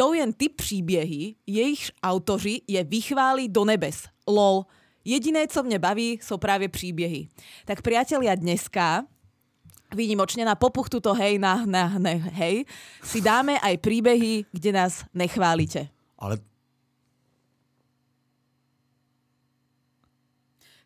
[0.00, 4.08] čtou jen ty příběhy, jejichž autoři je vychválí do nebes.
[4.28, 4.64] LOL.
[5.04, 7.28] Jediné, co mě baví, jsou právě příběhy.
[7.64, 9.04] Tak priatelia, dneska
[9.92, 12.64] výnimočne na popuch tuto hej, na, na, na hej,
[13.04, 15.92] si dáme aj príbehy, kde nás nechválite.
[16.16, 16.40] Ale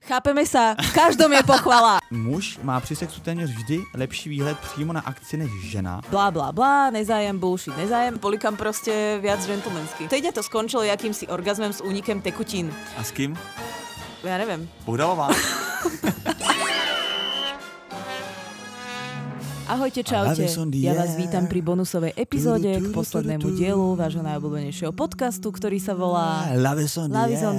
[0.05, 1.97] Chápeme sa, v každom je pochvala.
[2.13, 6.01] muž má při sexu téměř vždy lepší výhled přímo na akci než žena.
[6.11, 8.19] Bla bla bla, nezájem, bullshit, nezájem.
[8.19, 10.09] Polikam proste viac gentlemanský.
[10.09, 12.75] Teď to skončilo jakýmsi orgazmem s únikem tekutín.
[12.97, 13.37] A s kým?
[14.25, 14.69] Ja neviem.
[14.89, 15.29] Bohdalová.
[19.65, 20.45] Ahojte, čaute.
[20.77, 26.53] Ja vás vítam pri bonusovej epizóde k poslednému dielu vášho najobľúbenejšieho podcastu, ktorý sa volá
[26.53, 27.09] Love is on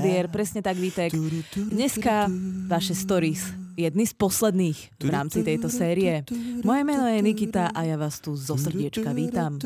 [0.06, 0.30] the air.
[0.30, 1.10] Presne tak, Vítek.
[1.58, 2.30] Dneska
[2.70, 3.65] vaše stories.
[3.76, 6.24] Jedny z posledných v rámci tejto série.
[6.64, 9.60] Moje meno je Nikita a ja vás tu zo srdiečka vítam.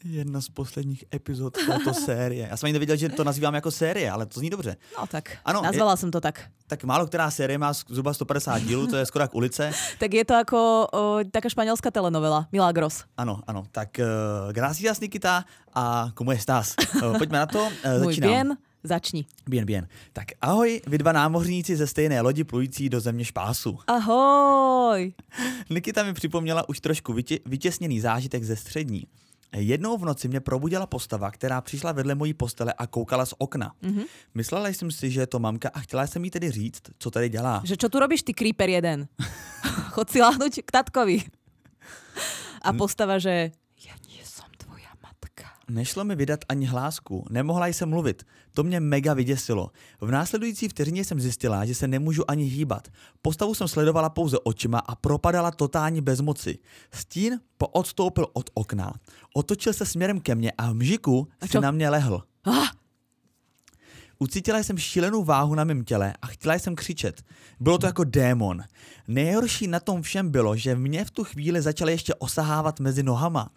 [0.00, 2.48] Jedna z posledních epizod této série.
[2.50, 4.76] Já jsem ani nevěděl, že to nazývám jako série, ale to zní dobře.
[4.98, 6.40] No tak, Ano, je- nazvala som to tak.
[6.66, 9.70] Tak málo která série má zhruba 150 dílů, to je skoro jak ulice.
[10.00, 10.58] Tak je to ako
[10.92, 12.48] o, taká španielská telenovela.
[12.52, 13.04] Milagros.
[13.16, 13.68] Ano, ano.
[13.70, 14.06] Tak uh,
[14.56, 16.74] gracias Nikita a como estás?
[16.96, 17.60] Uh, pojďme na to.
[17.60, 18.30] Uh, začínám.
[18.30, 18.48] bien,
[18.84, 19.24] začni.
[19.48, 19.88] Bien, bien.
[20.12, 23.78] Tak ahoj, vy dva námořníci ze stejné lodi plující do země špásu.
[23.86, 25.12] Ahoj.
[25.70, 29.06] Nikita mi připomněla už trošku vytě- vytěsněný zážitek ze střední.
[29.56, 33.72] Jednou v noci mě probudila postava, která přišla vedle mojí postele a koukala z okna.
[33.82, 34.04] Mm-hmm.
[34.34, 37.28] Myslela jsem si, že je to mamka a chtěla jsem jí tedy říct, co tady
[37.28, 37.62] dělá.
[37.64, 39.08] Že čo tu robíš, ty creeper jeden?
[39.92, 41.22] Chod si láhnuť k tatkovi.
[42.62, 43.50] A postava, že
[43.82, 45.50] ja nie som tvoja matka.
[45.72, 48.22] Nešlo mi vydat ani hlásku, nemohla jsem mluvit.
[48.54, 49.70] To mě mega vyděsilo.
[50.00, 52.88] V následující vteřině jsem zjistila, že se nemůžu ani hýbat.
[53.22, 56.58] Postavu jsem sledovala pouze očima a propadala totální bezmoci.
[56.92, 58.92] Stín poodstoupil od okna,
[59.34, 61.60] otočil se směrem ke mně a v mžiku A čo?
[61.60, 62.22] na mě lehl.
[62.46, 62.66] Ah,
[64.22, 67.22] Ucítila jsem šílenou váhu na mém těle a chtěla jsem křičet.
[67.60, 68.62] Bylo to jako démon.
[69.08, 73.48] Nejhorší na tom všem bylo, že mě v tu chvíli začaly ještě osahávat mezi nohama.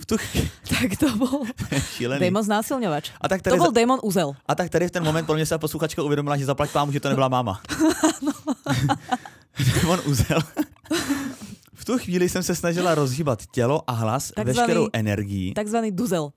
[0.00, 0.50] V tu chvíli...
[0.68, 1.42] tak to bol
[1.96, 2.20] Šílený.
[2.20, 3.10] démon znásilňovač.
[3.20, 4.32] A tak To tady bol za- démon Uzel.
[4.46, 7.00] A tak tady v ten moment pro mě se posluchačka uvědomila, že zaplať pámu, že
[7.00, 7.60] to nebyla máma.
[9.88, 10.38] On uzel.
[11.74, 15.54] V tu chvíli jsem se snažila rozhýbat tělo a hlas Takzvaný- veškerou energií.
[15.54, 16.30] Takzvaný Duzel.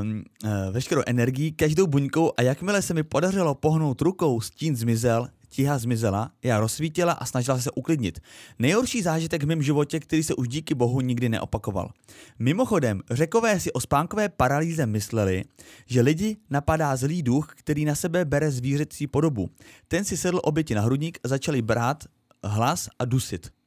[0.00, 5.28] Um, uh, veškerou energií, každou buňkou a jakmile se mi podařilo pohnout rukou, stín zmizel,
[5.48, 8.20] tíha zmizela, já rozsvítila a snažila se uklidnit.
[8.58, 11.90] Nejhorší zážitek v mém životě, který se už díky bohu nikdy neopakoval.
[12.38, 15.44] Mimochodem, řekové si o spánkové paralýze mysleli,
[15.86, 19.50] že lidi napadá zlý duch, který na sebe bere zvířecí podobu.
[19.88, 22.04] Ten si sedl oběti na hrudník začali brát
[22.44, 23.57] hlas a dusit.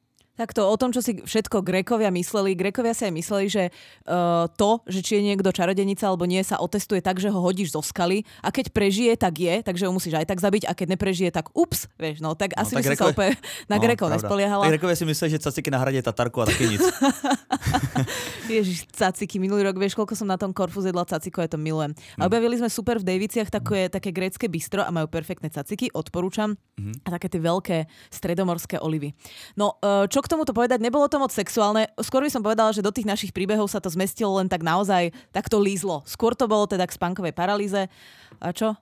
[0.41, 2.57] Takto o tom, čo si všetko Grékovia mysleli.
[2.57, 3.63] Grékovia si aj mysleli, že
[4.09, 7.77] uh, to, že či je niekto čarodenica alebo nie, sa otestuje tak, že ho hodíš
[7.77, 10.97] zo skaly a keď prežije, tak je, takže ho musíš aj tak zabiť a keď
[10.97, 13.31] neprežije, tak ups, vieš, no tak asi tak by si sa Grékové- úplne
[13.69, 14.13] na No, pravda.
[14.17, 14.63] nespoliehala.
[14.65, 16.81] Tak si mysleli, že caciky na hradě Tatarku a taky nic.
[18.51, 21.93] Ježiš, caciky, minulý rok, vieš, koľko som na tom Korfu zjedla caciko, ja to milujem.
[22.17, 26.57] A objavili sme super v Daviciach také, také grécke bistro a majú perfektné caciky, odporúčam.
[27.05, 27.77] A také tie veľké
[28.09, 29.13] stredomorské olivy.
[29.55, 31.91] No, e, čo k tomuto povedať, nebolo to moc sexuálne.
[31.99, 35.11] Skôr by som povedala, že do tých našich príbehov sa to zmestilo len tak naozaj,
[35.35, 36.07] tak to lízlo.
[36.07, 37.91] Skôr to bolo teda k spánkovej paralýze.
[38.39, 38.79] A čo?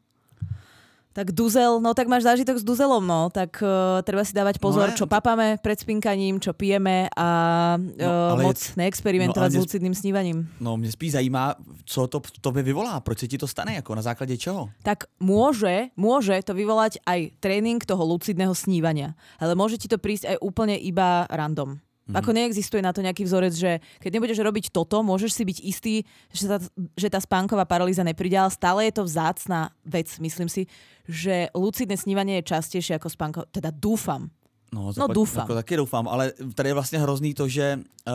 [1.19, 3.27] Tak duzel, no tak máš zážitok s duzelom, no.
[3.27, 7.27] Tak uh, treba si dávať pozor, ne, čo papame pred spinkaním, čo pijeme a
[7.75, 10.47] uh, No, je- moc neexperimentovať no, ale s je- lucidným snívaním.
[10.63, 13.95] No, mě spíš zajímá, co to v tobě vyvolá, proč se ti to stane, jako
[13.95, 14.69] na základě čeho?
[14.87, 19.19] Tak môže, môže to vyvolať aj tréning toho lucidného snívania.
[19.43, 21.83] Ale môže ti to prísť aj úplne iba random.
[22.09, 22.17] Mhm.
[22.17, 23.71] Ako neexistuje na to nejaký vzorec, že
[24.01, 25.93] keď nebudeš robiť toto, môžeš si byť istý,
[26.33, 26.57] že tá,
[26.97, 30.65] že tá spánková paralýza nepríde, ale stále je to vzácná vec, myslím si,
[31.05, 33.45] že lucidné snívanie je častejšie ako spánkové.
[33.53, 34.33] Teda dúfam.
[34.69, 35.49] No, No, doufám.
[35.49, 38.13] Jako, taky doufám, ale tady je vlastně hrozný to, že uh,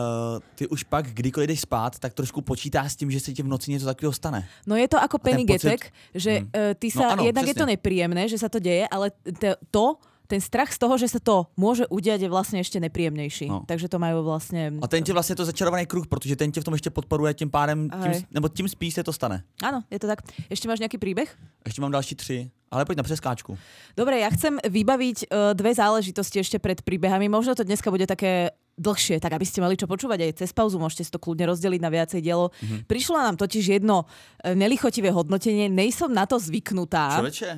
[0.55, 3.47] ty už pak, kdykoliv jdeš spát, tak trošku počítáš s tím, že se ti v
[3.47, 4.47] noci něco takového stane.
[4.67, 6.47] No je to ako ten Penny pocit- že Hmm.
[6.55, 7.71] uh, ty No sa, áno, jednak je to presne.
[7.75, 11.49] nepríjemné, že sa to deje, ale te, to, ten strach z toho, že sa to
[11.57, 13.47] môže udiať, je vlastne ešte nepríjemnejší.
[13.49, 13.63] No.
[13.65, 14.73] Takže to majú vlastne...
[14.81, 17.49] A ten tě vlastně to začarovaný kruh, protože ten tě v tom ještě podporuje, tím
[17.49, 19.43] pádem, tím, nebo tím spíš se to stane.
[19.63, 20.25] Áno, je to tak.
[20.49, 21.29] Ešte máš nejaký príbeh?
[21.65, 23.57] Ještě mám další tři, ale pojď na přeskáčku.
[23.97, 27.29] Dobre, ja chcem vybaviť uh, dve záležitosti ešte pred príbehami.
[27.29, 30.75] Možno to dneska bude také dlhšie, tak aby ste mali čo počúvať aj cez pauzu,
[30.75, 32.51] môžete si to kľudne rozdeliť na viacej dielo.
[32.51, 32.91] Mm-hmm.
[32.91, 34.03] Prišlo nám totiž jedno
[34.43, 37.15] e, nelichotivé hodnotenie, nejsom na to zvyknutá.
[37.15, 37.49] Člověče,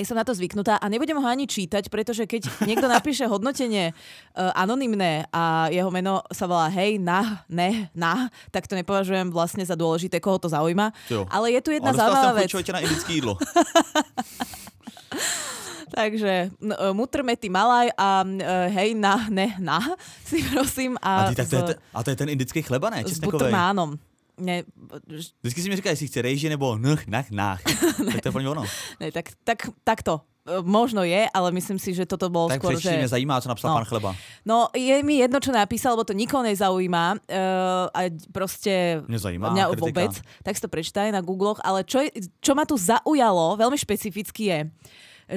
[0.00, 3.92] ja som na to zvyknutá a nebudem ho ani čítať, pretože keď niekto napíše hodnotenie
[3.92, 9.64] uh, anonymné a jeho meno sa volá hej, na, ne, na, tak to nepovažujem vlastne
[9.64, 10.92] za dôležité, koho to zaujíma.
[11.08, 11.24] Jo.
[11.32, 12.52] Ale je tu jedna zaujímavá vec.
[12.52, 13.40] na indické jídlo.
[15.86, 19.80] Takže n- uh, mutrmety malaj a uh, hej, na, ne, na,
[20.28, 20.98] si prosím.
[21.00, 23.00] A, A, ty, tak to je, a to je ten indický chleba, ne?
[23.06, 23.96] s butrmánom.
[24.40, 24.62] Ne,
[25.42, 27.62] Vždycky si mi říká, jestli chce rejži nebo nch, nach, nach.
[28.12, 28.64] tak to je plně ono.
[29.00, 30.20] ne, tak, tak, takto.
[30.46, 32.96] E, Možno je, ale myslím si, že toto bolo Tak skôr, že...
[32.96, 33.76] mě zajímá, co napsal No.
[33.76, 34.10] pan Chleba.
[34.46, 37.12] No, je mi jedno, čo napísal, lebo to nikoho nezaujíma.
[37.12, 38.00] Uh, a
[38.32, 39.02] proste...
[39.08, 39.82] Mě zajímá Mňa kritika.
[39.86, 40.12] vôbec.
[40.44, 41.58] Tak si to prečítaj na Googloch.
[41.64, 42.12] Ale čo, je-
[42.44, 44.58] čo ma tu zaujalo, veľmi špecificky je,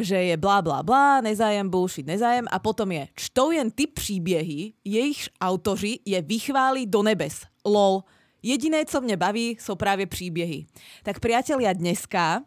[0.05, 2.45] že je blá, blá, blá, nezájem, bullshit, nezájem.
[2.51, 7.47] A potom je, čtou jen ty příběhy, jejich autoři je vychválí do nebes.
[7.65, 8.03] Lol.
[8.39, 10.63] Jediné, co mne baví, sú práve príbehy.
[11.03, 12.43] Tak priatelia, dneska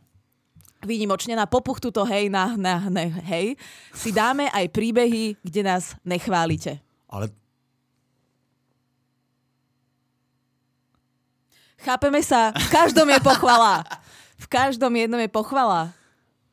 [0.83, 3.55] výnimočne na popuch tuto hej, na, na, ne, hej,
[3.95, 6.83] si dáme aj príbehy, kde nás nechválite.
[7.07, 7.31] Ale
[11.83, 13.83] Chápeme sa, v každom je pochvala.
[14.39, 15.91] V každom jednom je pochvala.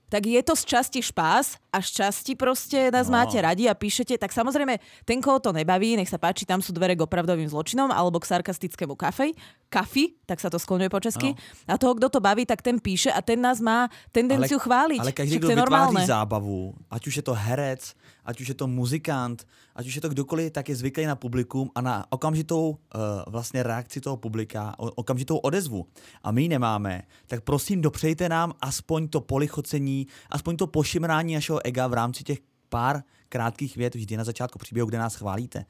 [0.09, 3.21] Tak je to z časti špás a z časti proste nás No.
[3.21, 4.17] máte radi a píšete.
[4.17, 7.93] Tak samozrejme, ten, koho to nebaví, nech sa páči, tam sú dvere k opravdovým zločinom
[7.93, 9.37] alebo k sarkastickému kafej.
[9.69, 11.37] Kafi, tak sa to skloňuje po česky.
[11.69, 14.99] A toho, kto to baví, tak ten píše a ten nás má tendenciu chváliť.
[14.99, 16.01] ale každý, kdo vytváří normálne.
[16.05, 17.93] zábavu, ať už je to herec,
[18.25, 19.45] ať už je to muzikant,
[19.75, 23.63] ať už je to kdokoliv, tak je zvyklý na publikum a na okamžitou uh, vlastně
[23.63, 25.85] reakci toho publika, okamžitou odezvu.
[26.23, 27.01] A my ji nemáme.
[27.27, 32.39] Tak prosím, dopřejte nám aspoň to polichocení, aspoň to pošimrání našeho ega v rámci těch
[32.69, 35.65] pár krátkých vět vždy na začátku příběhu, kde nás chválíte.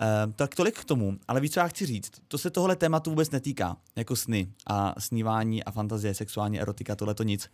[0.00, 3.10] Uh, tak tolik k tomu, ale víc, co já chci říct, to se tohle tématu
[3.10, 7.50] vůbec netýká, jako sny a snívání a fantazie, sexuální erotika, tohle to nic.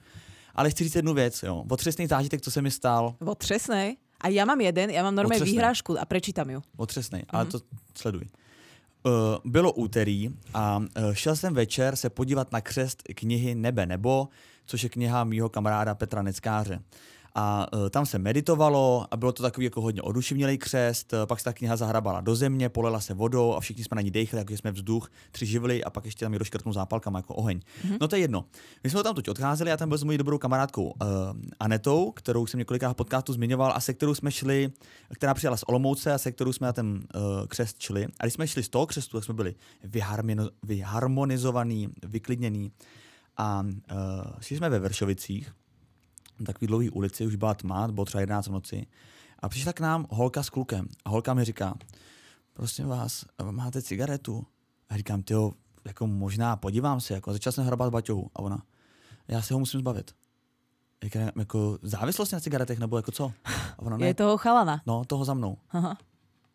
[0.55, 1.65] Ale chci říct jednu věc, jo.
[1.71, 3.97] Otřesný zážitek, co se mi stal, Otřesnej.
[4.21, 5.53] A ja mám jeden, ja mám Otřesnej.
[5.53, 6.63] výhrážku a prečítam ju.
[6.77, 7.61] otřesný, ale to
[7.99, 8.25] sleduj.
[9.05, 9.13] Uh,
[9.45, 14.29] bylo úterý a uh, šel jsem večer se podívat na křest knihy Nebe nebo,
[14.67, 16.81] což je kniha mýho kamaráda Petra Neckáře.
[17.39, 21.39] A uh, tam se meditovalo a bylo to takový jako hodně oduševnělý křest, uh, pak
[21.39, 24.39] se ta kniha zahrabala do země, polela se vodou a všichni jsme na ní dechli,
[24.39, 27.59] jako jsme vzduch, tři živly a pak ještě tam ji rozškrtnul zápalkama jako oheň.
[27.59, 27.99] Mm-hmm.
[28.01, 28.45] No to je jedno.
[28.85, 30.93] My jsme tam teď odcházeli, já tam byl s mojí dobrou kamarádkou uh,
[31.61, 34.73] Anetou, kterou jsem několikrát v podcastu zmiňoval a se kterou jsme šli,
[35.15, 38.07] která přijela z Olomouce a se kterou jsme na ten uh, křest šli.
[38.21, 39.55] A když jsme šli z toho křestu, tak jsme byli
[39.85, 42.73] vyharmino, vyharmonizovaný, vyklidněný.
[43.37, 45.66] A uh, šli jsme ve Vršovicích, na
[46.47, 48.87] takový dlouhý ulici, už byla tma, bylo třeba 11 v noci.
[49.39, 50.89] A přišla k nám holka s klukem.
[51.05, 51.75] A holka mi říká,
[52.53, 54.47] prosím vás, máte cigaretu?
[54.89, 55.35] A říkám, ty
[55.85, 58.31] jako možná podívám se, jako začal jsem hrabat baťohu.
[58.35, 58.63] A ona,
[59.29, 60.11] já se ho musím zbavit.
[61.05, 63.33] Jako, jako závislost na cigaretech, nebo jako co?
[63.79, 64.83] A ona, Je toho chalana.
[64.87, 65.57] no, toho za mnou.
[65.71, 65.99] Aha.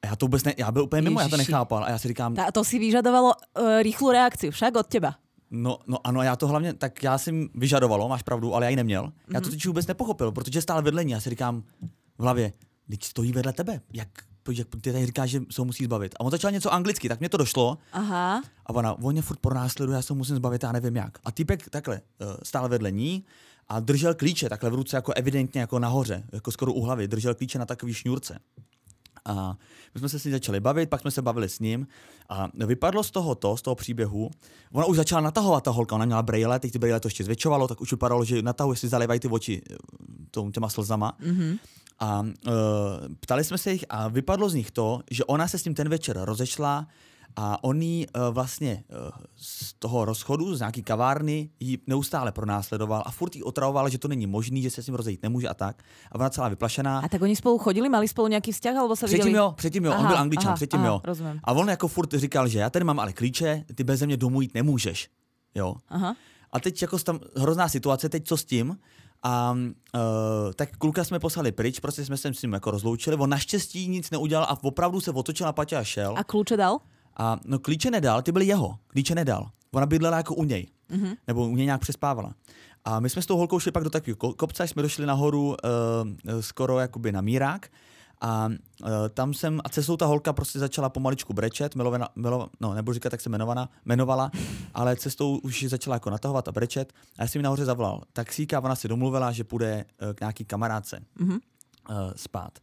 [0.01, 1.51] A já to vůbec ne, já byl úplně mimo, já to Ježiši.
[1.51, 1.84] nechápal.
[1.84, 5.16] A já si říkám, A to si vyžadovalo uh, rýchlu reakciu, však od teba.
[5.51, 8.75] No, no ano, já to hlavně, tak já jsem vyžadovalo, máš pravdu, ale já ji
[8.75, 9.03] neměl.
[9.03, 9.33] Mm-hmm.
[9.33, 11.12] Já to totiž vůbec nepochopil, protože stál vedle ní.
[11.12, 11.63] Já si říkám
[12.18, 12.53] v hlavě,
[12.89, 14.07] teď stojí vedle tebe, jak,
[14.51, 16.15] jak ty tady říkáš, že se ho musí zbavit.
[16.19, 17.77] A on začal něco anglicky, tak mě to došlo.
[17.94, 18.44] Aha.
[18.65, 21.18] A ona, on mě furt pronásleduje, já se ho musím zbavit, já nevím jak.
[21.24, 23.25] A týpek takhle uh, stál vedle ní
[23.68, 27.36] a držel klíče takhle v ruce, jako evidentně jako nahoře, jako skoro u hlavy, držel
[27.36, 28.39] klíče na takový šňůrce.
[29.25, 29.57] A
[29.94, 31.88] my jsme se s ním začali bavit, pak jsme se bavili s ním
[32.29, 34.31] a vypadlo z toho to, z toho příběhu,
[34.72, 37.67] ona už začala natahovat ta holka, ona měla brejle, teď ty brejle to ještě zvětšovalo,
[37.67, 41.17] tak už vypadalo, že natahuje si zalévají ty oči eh, těma slzama.
[41.24, 41.60] Mm-hmm.
[42.01, 42.27] A uh,
[43.19, 45.89] ptali jsme se jich a vypadlo z nich to, že ona se s ním ten
[45.89, 46.88] večer rozešla
[47.35, 48.97] a on jí uh, vlastně uh,
[49.35, 54.07] z toho rozchodu, z nějaký kavárny, ji neustále pronásledoval a furt jí otravoval, že to
[54.07, 55.83] není možný, že se s ním rozejít nemůže a tak.
[56.11, 57.00] A ona celá vyplašená.
[57.00, 59.38] A tak oni spolu chodili, mali spolu nejaký vzťah, alebo sa Předtím videli?
[59.38, 61.01] jo, předtím jo, on byl angličan, aha, předtím aha, jo.
[61.03, 61.39] rozumím.
[61.43, 64.41] A on jako furt říkal, že já tady mám ale klíče, ty bez mě domů
[64.41, 65.09] jít nemůžeš.
[65.55, 65.75] Jo.
[65.89, 66.15] Aha.
[66.51, 68.77] A teď jako tam hrozná situace, teď co s tím?
[69.23, 73.15] A uh, tak kluka jsme poslali pryč, prostě jsme se s ním jako rozloučili.
[73.15, 76.17] On naštěstí nic neudělal a opravdu se otočil na patě a šel.
[76.17, 76.81] A kľúče dal?
[77.18, 79.50] A no klíče nedal, ty byly jeho, klíče nedal.
[79.72, 81.18] Ona bydlela jako u něj, mm-hmm.
[81.27, 82.34] nebo u něj nějak přespávala.
[82.86, 85.48] A my jsme s tou holkou šli pak do takového ko- kopce, jsme došli nahoru
[85.48, 85.56] uh,
[86.39, 87.70] skoro jakoby na mírák.
[88.22, 92.74] A uh, tam jsem, a cestou ta holka prostě začala pomaličku brečet, milovena, milo, no
[92.74, 94.32] nebudu říkat, jak se jmenovaná, jmenovala,
[94.74, 96.94] ale cestou už začala jako natahovat a brečet.
[97.18, 100.46] A já jsem mi nahoře zavolal taxíka, ona si domluvila, že půjde uh, k nějaký
[100.46, 101.39] kamarádce mm-hmm.
[101.89, 102.60] uh, spát.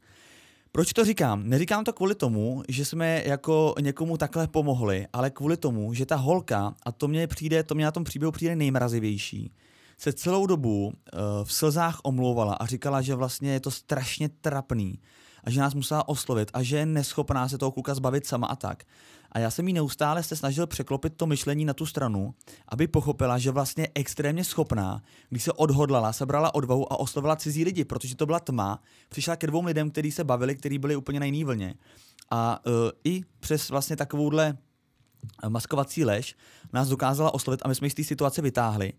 [0.72, 1.48] Proč to říkám?
[1.48, 6.16] Neříkám to kvůli tomu, že jsme jako někomu takhle pomohli, ale kvůli tomu, že ta
[6.16, 9.52] holka, a to mě přijde, to mě na tom příběhu přijde nejmrazivější,
[9.98, 10.92] se celou dobu uh,
[11.44, 14.98] v slzách omlouvala a říkala, že vlastně je to strašně trapný
[15.44, 18.56] a že nás musela oslovit a že je neschopná se toho kluka zbavit sama a
[18.56, 18.84] tak.
[19.32, 22.35] A já jsem jí neustále se snažil překlopit to myšlení na tu stranu,
[22.68, 27.64] aby pochopila, že vlastně je extrémně schopná, když se odhodlala, sebrala odvahu a oslovila cizí
[27.64, 31.20] lidi, protože to byla tma, přišla ke dvou lidem, kteří se bavili, kteří byli úplně
[31.20, 31.75] na jiný vlně.
[32.30, 32.73] A uh,
[33.04, 34.56] i přes vlastně takovouhle
[35.49, 36.37] maskovací lež
[36.73, 38.92] nás dokázala oslovit a my jsme ji z té situace vytáhli.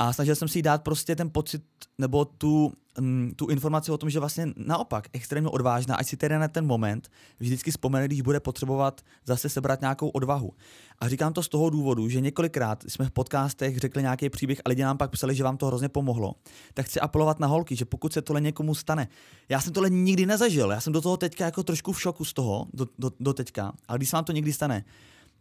[0.00, 1.62] A snažil jsem si jí dát prostě ten pocit
[1.98, 6.38] nebo tu, um, tu informaci o tom, že vlastně naopak extrémně odvážná, ať si tedy
[6.38, 10.52] na ten moment vždycky vzpomene, když bude potřebovat zase sebrat nějakou odvahu.
[10.98, 14.68] A říkám to z toho důvodu, že několikrát jsme v podcastech řekli nějaký příběh a
[14.68, 16.34] lidi nám pak psali, že vám to hrozně pomohlo.
[16.74, 19.08] Tak chci apelovat na holky, že pokud se tohle někomu stane,
[19.48, 22.32] já jsem tohle nikdy nezažil, já jsem do toho teďka jako trošku v šoku z
[22.32, 24.84] toho, do, do, do teďka, ale když se vám to někdy stane,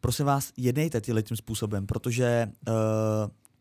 [0.01, 2.73] prosím vás, jednejte tím způsobem, protože uh,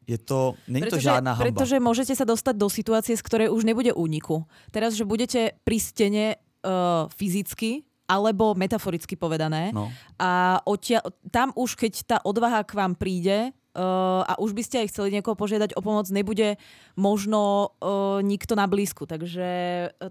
[0.09, 1.45] je to, není pretože, to žádná hamba.
[1.53, 4.49] Pretože môžete sa dostať do situácie, z ktorej už nebude úniku.
[4.73, 6.27] Teraz, že budete pri stene
[6.65, 9.69] uh, fyzicky, alebo metaforicky povedané.
[9.77, 9.93] No.
[10.17, 14.77] A odtia- tam už, keď tá odvaha k vám príde, uh, a už by ste
[14.83, 16.59] aj chceli niekoho požiadať o pomoc, nebude
[16.99, 19.07] možno uh, nikto na blízku.
[19.07, 19.47] Takže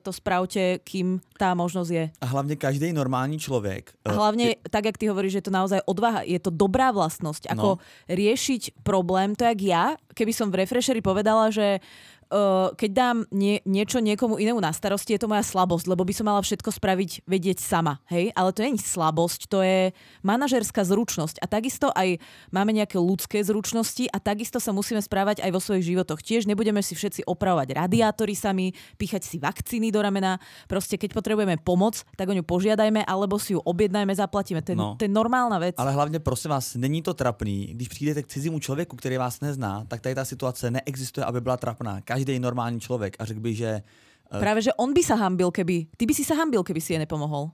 [0.01, 2.05] to spravte, kým tá možnosť je.
[2.23, 3.91] A hlavne každý normální človek.
[4.07, 4.71] Uh, a hlavne, je...
[4.71, 7.51] tak jak ty hovoríš, že je to naozaj odvaha, je to dobrá vlastnosť.
[7.51, 7.81] Ako no.
[8.07, 9.85] riešiť problém, to jak ja,
[10.17, 11.83] keby som v Refresheri povedala, že
[12.31, 16.13] uh, keď dám nie, niečo niekomu inému na starosti, je to moja slabosť, lebo by
[16.13, 18.31] som mala všetko spraviť, vedieť sama, hej?
[18.35, 19.91] Ale to je slabosť, to je
[20.23, 21.39] manažerská zručnosť.
[21.39, 22.19] A takisto aj
[22.51, 26.19] máme nejaké ľudské zručnosti a takisto sa musíme správať aj vo svojich životoch.
[26.19, 30.37] Tiež nebudeme si všetci opravovať radiátory sami, píchať si vakcíny do ramena.
[30.67, 34.61] Proste keď potrebujeme pomoc, tak o ňu požiadajme, alebo si ju objednajme, zaplatíme.
[34.61, 34.95] To je, no.
[34.99, 35.75] to je normálna vec.
[35.77, 37.67] Ale hlavně prosím vás, není to trapný.
[37.73, 41.57] Když přijdete k cizímu člověku, který vás nezná, tak tady ta situace neexistuje, aby byla
[41.57, 43.81] trapná každý normální člověk a řekl by, že...
[44.33, 45.87] Uh, Právě, že on by se hambil, keby...
[45.97, 47.49] Ty by si se hambil, keby si je nepomohol.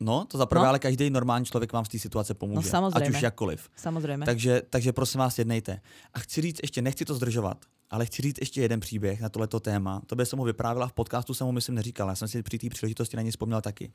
[0.00, 0.68] No, to za prvé, no.
[0.68, 2.56] ale každý normální člověk vám z té situace pomůže.
[2.56, 3.08] No, samozřejmě.
[3.08, 3.68] Ať už jakkoliv.
[3.76, 4.26] Samozřejmě.
[4.26, 5.80] Takže, takže prosím vás, jednejte.
[6.14, 9.60] A chci říct, ještě nechci to zdržovat, ale chci říct ještě jeden příběh na tohleto
[9.60, 10.02] téma.
[10.06, 12.58] To by jsem ho vyprávila v podcastu, jsem mu myslím neříkal, já jsem si při
[12.58, 13.92] té příležitosti na ně vzpomněl taky.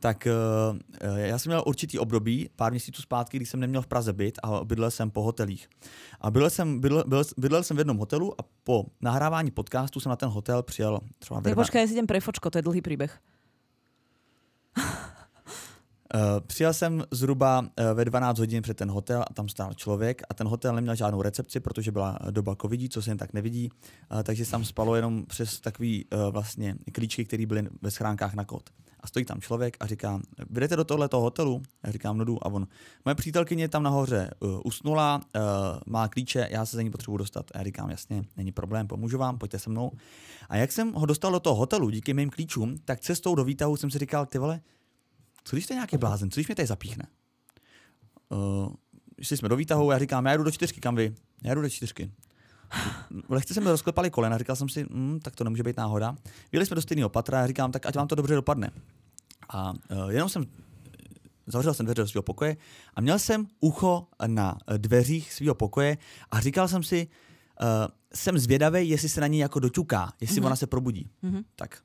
[0.00, 0.28] Tak
[1.10, 4.38] uh, já jsem měl určitý období, pár měsíců zpátky, kdy jsem neměl v Praze byt
[4.42, 5.68] a bydlel jsem po hotelích.
[6.20, 10.10] A bydlel jsem, bydlel, bydlel, bydlel jsem v jednom hotelu a po nahrávání podcastu jsem
[10.10, 13.20] na ten hotel přijel třeba ve Počkej, já si jdem prefočko, to je dlhý příběh.
[16.14, 20.22] Uh, přijel jsem zhruba uh, ve 12 hodin před ten hotel a tam stál člověk
[20.28, 23.70] a ten hotel neměl žádnou recepci, protože byla doba covidí, co se jen tak nevidí,
[24.22, 28.70] takže se tam spalo jenom přes takový vlastně klíčky, které byly ve schránkách na kód.
[29.00, 31.62] A stojí tam člověk a říká, jdete do tohoto hotelu?
[31.86, 32.46] Já říkám, no jdu.
[32.46, 32.66] A on,
[33.04, 34.30] moje přítelkyně tam nahoře
[34.64, 35.20] usnula,
[35.86, 37.50] má klíče, já se za ní potřebuji dostat.
[37.54, 39.92] A já říkám, jasně, není problém, pomůžu vám, pojďte se mnou.
[40.48, 43.76] A jak jsem ho dostal do toho hotelu díky mým klíčům, tak cestou do výtahu
[43.76, 44.60] jsem si říkal, ty vole,
[45.48, 47.04] co když to je nějaký blázen, co když mě tady zapíchne?
[48.28, 48.74] Uh,
[49.22, 51.14] šli jsme do výtahu, já říkám, já jdu do čtyřky, kam vy?
[51.42, 52.10] Já jdu do čtyřky.
[53.28, 56.16] Lehce se mi rozklepali kolena, říkal jsem si, mm, tak to nemůže být náhoda.
[56.52, 58.70] Vyjeli jsme do stejného patra, já říkám, tak ať vám to dobře dopadne.
[59.48, 60.44] A uh, jenom jsem
[61.46, 62.56] zavřel jsem dveře do svého pokoje
[62.94, 65.98] a měl jsem ucho na dveřích svého pokoje
[66.30, 67.08] a říkal jsem si,
[67.60, 67.66] uh,
[68.14, 70.46] jsem zvědavý, jestli se na ní jako doťuká, jestli mm-hmm.
[70.46, 71.10] ona se probudí.
[71.24, 71.44] Mm-hmm.
[71.56, 71.82] Tak.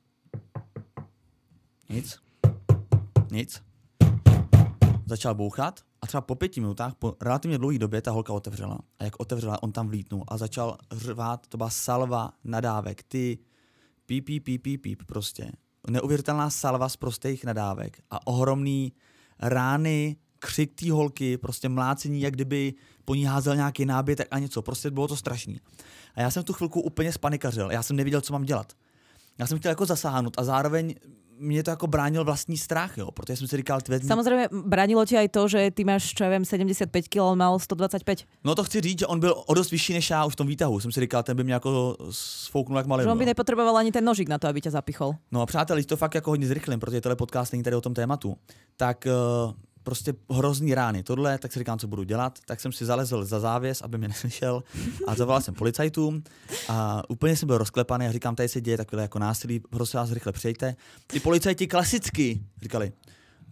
[1.88, 2.23] Nic.
[3.34, 3.62] Nic.
[5.06, 8.78] Začal bouchat a třeba po pěti minutách, po relativně dlouhé době, ta holka otevřela.
[8.98, 13.38] A jak otevřela, on tam vlítnul a začal řvát, to byla salva nadávek, ty
[14.06, 15.52] píp, píp, píp, píp, prostě.
[15.90, 18.92] Neuvěřitelná salva z prostých nadávek a ohromný
[19.38, 22.74] rány, křik té holky, prostě mlácení, jak kdyby
[23.04, 24.62] po ní házel nějaký nábytek a něco.
[24.62, 25.60] Prostě bylo to strašný.
[26.14, 27.70] A já jsem tu chvilku úplně spanikařil.
[27.70, 28.72] Já jsem nevěděl, co mám dělat.
[29.38, 30.94] Já jsem chtěl jako zasáhnout a zároveň
[31.38, 34.08] mě to jako bránil vlastní strach, jo, protože jsem si říkal, ty vezmi...
[34.08, 37.58] Samozřejmě bránilo ti aj to, že ty máš, čo ja vím, 75 kg, on mal
[37.58, 38.24] 125.
[38.44, 40.46] No to chci říct, že on byl o dost vyšší než já už v tom
[40.46, 40.80] výtahu.
[40.80, 43.02] Jsem si říkal, ten by mě jako sfouknul jak malý.
[43.04, 45.14] Že on by nepotřeboval ani ten nožík na to, aby tě zapichol.
[45.32, 47.94] No a přátelé, to fakt jako hodně zrychlím, protože tenhle podcast není tady o tom
[47.94, 48.36] tématu.
[48.76, 49.52] Tak uh,
[49.84, 51.02] prostě hrozný rány.
[51.02, 52.38] Tohle, tak si říkám, co budu dělat.
[52.46, 54.62] Tak jsem si zalezl za závěs, aby mě neslyšel
[55.06, 56.22] a zavolal jsem policajtům
[56.68, 60.12] a úplně jsem byl rozklepaný a říkám, tady se děje takové jako násilí, prosím vás,
[60.12, 60.76] rychle přejte.
[61.06, 62.92] Ty policajti klasicky říkali,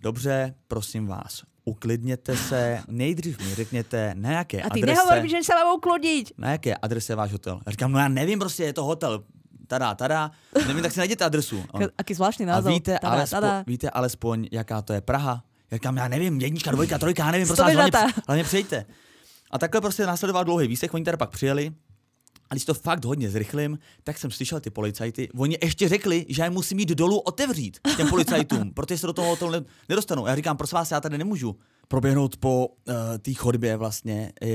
[0.00, 5.02] dobře, prosím vás, uklidněte se, nejdřív mi řekněte, na jaké A ty adrese...
[5.04, 6.32] nehovor, že se mám uklidnit.
[6.38, 7.60] Na jaké adrese je váš hotel?
[7.66, 9.24] Já říkám, no já nevím, prostě je to hotel,
[9.66, 10.30] tada, tada,
[10.66, 11.64] nevím, tak si najděte adresu.
[11.98, 12.70] Aký zvláštní název.
[12.70, 13.64] A víte, tada, alespo, tada.
[13.66, 15.44] víte alespoň, jaká to je Praha?
[15.73, 18.87] Já říkám, já nevím, jednička, dvojka, trojka, já nevím, prostě hlavně, hlavně přijďte.
[19.50, 21.73] A takhle prostě následoval dlouhý výsek, oni tady pak přijeli
[22.50, 25.29] A když to fakt hodně zrychlím, tak jsem slyšel ty policajty.
[25.37, 29.29] Oni ještě řekli, že já musím jít dolů otevřít těm policajtům, protože se do toho
[29.29, 30.26] hotelu nedostanou.
[30.26, 31.57] Já říkám, prosím vás, já tady nemůžu
[31.88, 34.49] proběhnout po uh, té chodbě vlastně uh,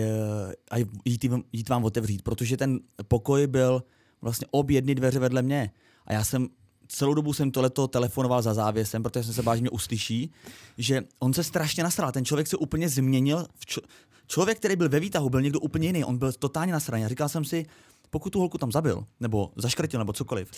[0.71, 3.83] a jít, jít vám otevřít, protože ten pokoj byl
[4.21, 5.71] vlastně obě jedny dveře vedle mě.
[6.05, 6.47] A já jsem
[6.87, 10.31] celou dobu jsem tohleto telefonoval za závěsem, protože jsem se bál, že mě uslyší,
[10.77, 12.11] že on se strašně nasral.
[12.11, 13.45] Ten člověk se úplně změnil.
[13.55, 13.81] V č-
[14.27, 16.05] člověk, který byl ve výtahu, byl někdo úplně jiný.
[16.05, 17.07] On byl totálně nasraný.
[17.07, 17.65] Říkal jsem si,
[18.09, 20.51] pokud tu holku tam zabil, nebo zaškrtil, nebo cokoliv,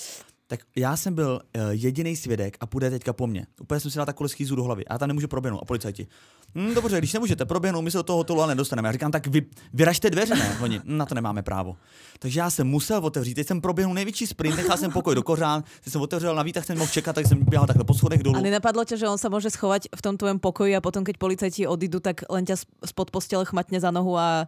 [0.48, 3.46] tak já jsem byl uh, jediný svědek a půjde teďka po mně.
[3.62, 4.86] Úplně jsem si dal takovou schýzu do hlavy.
[4.86, 5.60] A já tam nemůžu proběhnout.
[5.62, 6.08] A policajti.
[6.56, 8.88] Hm, dobře, když nemůžete proběhnout, my se do toho hotelu ale nedostaneme.
[8.88, 10.58] Já říkám, tak vy, vyražte dveře, ne?
[10.62, 11.76] Oni, hm, na to nemáme právo.
[12.20, 13.34] Takže já jsem musel otevřít.
[13.34, 16.66] Teď jsem proběhnul největší sprint, nechal jsem pokoj do kořán, teď jsem otevřel na výtah,
[16.66, 18.38] jsem mohl čekat, tak jsem běhal takhle po schodech dolů.
[18.38, 21.18] A nenapadlo tě, že on se může schovat v tom tvém pokoji a potom, keď
[21.18, 24.48] policajti odjdu, tak len ťa spod postele chmatne za nohu a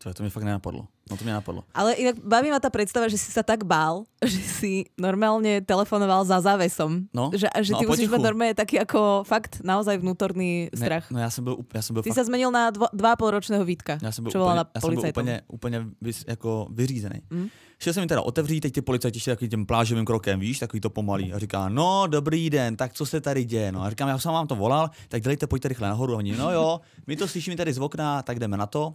[0.00, 0.88] to, to mi fakt nenapadlo.
[1.10, 1.68] No to mi napadlo.
[1.76, 6.24] Ale inak baví ma tá predstava, že si sa tak bál, že si normálne telefonoval
[6.24, 7.04] za závesom.
[7.12, 11.12] No, že, že no ty musíš mať normálne taký ako fakt naozaj vnútorný strach.
[11.12, 12.16] Ne, no ja som byl, ja som byl Ty fakt...
[12.16, 14.80] sa zmenil na dvo, dva pol ročného Vítka, ja som byl čo úplne, na ja
[14.80, 17.20] som byl úplne, úplne vys, jako vyřízený.
[17.28, 17.48] Mm.
[17.80, 20.80] Šel jsem mi teda otevřít, teď ty policajti šli takovým tím plážovým krokem, víš, takový
[20.80, 21.32] to pomalý.
[21.32, 23.72] A říká, no dobrý den, tak co se tady děje?
[23.72, 26.12] No a říkám, já jsem vám to volal, tak dělejte, pojďte rychle nahoru.
[26.14, 28.94] A oni, no jo, my to slyšíme tady z okna, tak jdeme na to.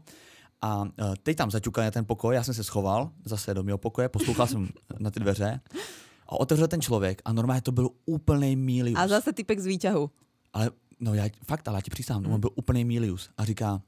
[0.62, 3.78] A e, teď tam zaťukal na ten pokoj, já jsem se schoval zase do mého
[3.78, 4.70] pokoje, poslouchal jsem
[5.00, 5.60] na ty dveře
[6.28, 9.00] a otevřel ten člověk a normálně to byl úplný milius.
[9.00, 10.12] A zase typek z výťahu.
[10.54, 10.70] Ale
[11.00, 12.34] no já, fakt, ale já ti přísám, hmm.
[12.34, 13.82] on byl úplný milius a říká,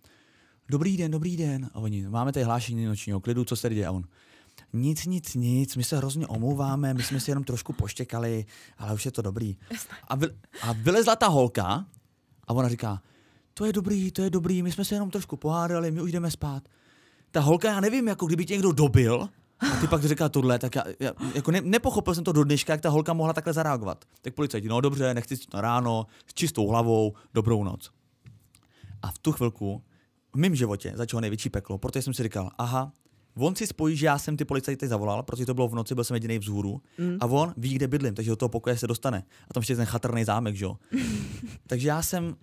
[0.70, 1.70] dobrý den, dobrý den.
[1.74, 3.88] A oni, máme tady hlášení nočního klidu, co se děje?
[3.88, 4.04] A on,
[4.74, 8.46] nic, nic, nic, my se hrozně omlouváme, my jsme si jenom trošku poštěkali,
[8.78, 9.58] ale už je to dobrý.
[10.08, 10.28] A, vy,
[10.62, 11.86] a vylezla ta holka
[12.48, 13.02] a ona říká,
[13.58, 16.32] to je dobrý, to je dobrý, my jsme se jenom trošku pohádali, my už jdeme
[16.32, 16.64] spát.
[17.32, 20.76] Ta holka, já nevím, jako kdyby tě někdo dobil, a ty pak říká tohle, tak
[20.76, 24.06] já, já jako ne, nepochopil jsem to do dneška, jak ta holka mohla takhle zareagovat.
[24.22, 27.92] Tak policajti, no dobře, nechci na ráno, s čistou hlavou, dobrou noc.
[29.02, 29.84] A v tu chvilku
[30.34, 32.92] v mém životě začalo největší peklo, protože jsem si říkal, aha,
[33.38, 36.04] on si spojí, že já jsem ty policajty zavolal, protože to bylo v noci, byl
[36.04, 36.82] jsem jediný vzhůru.
[36.98, 37.18] Mm.
[37.22, 39.24] A on ví, kde bydlím, takže do toho pokoje se dostane.
[39.50, 40.78] A tam ještě ten chatrný zámek, že jo.
[41.68, 42.36] takže já jsem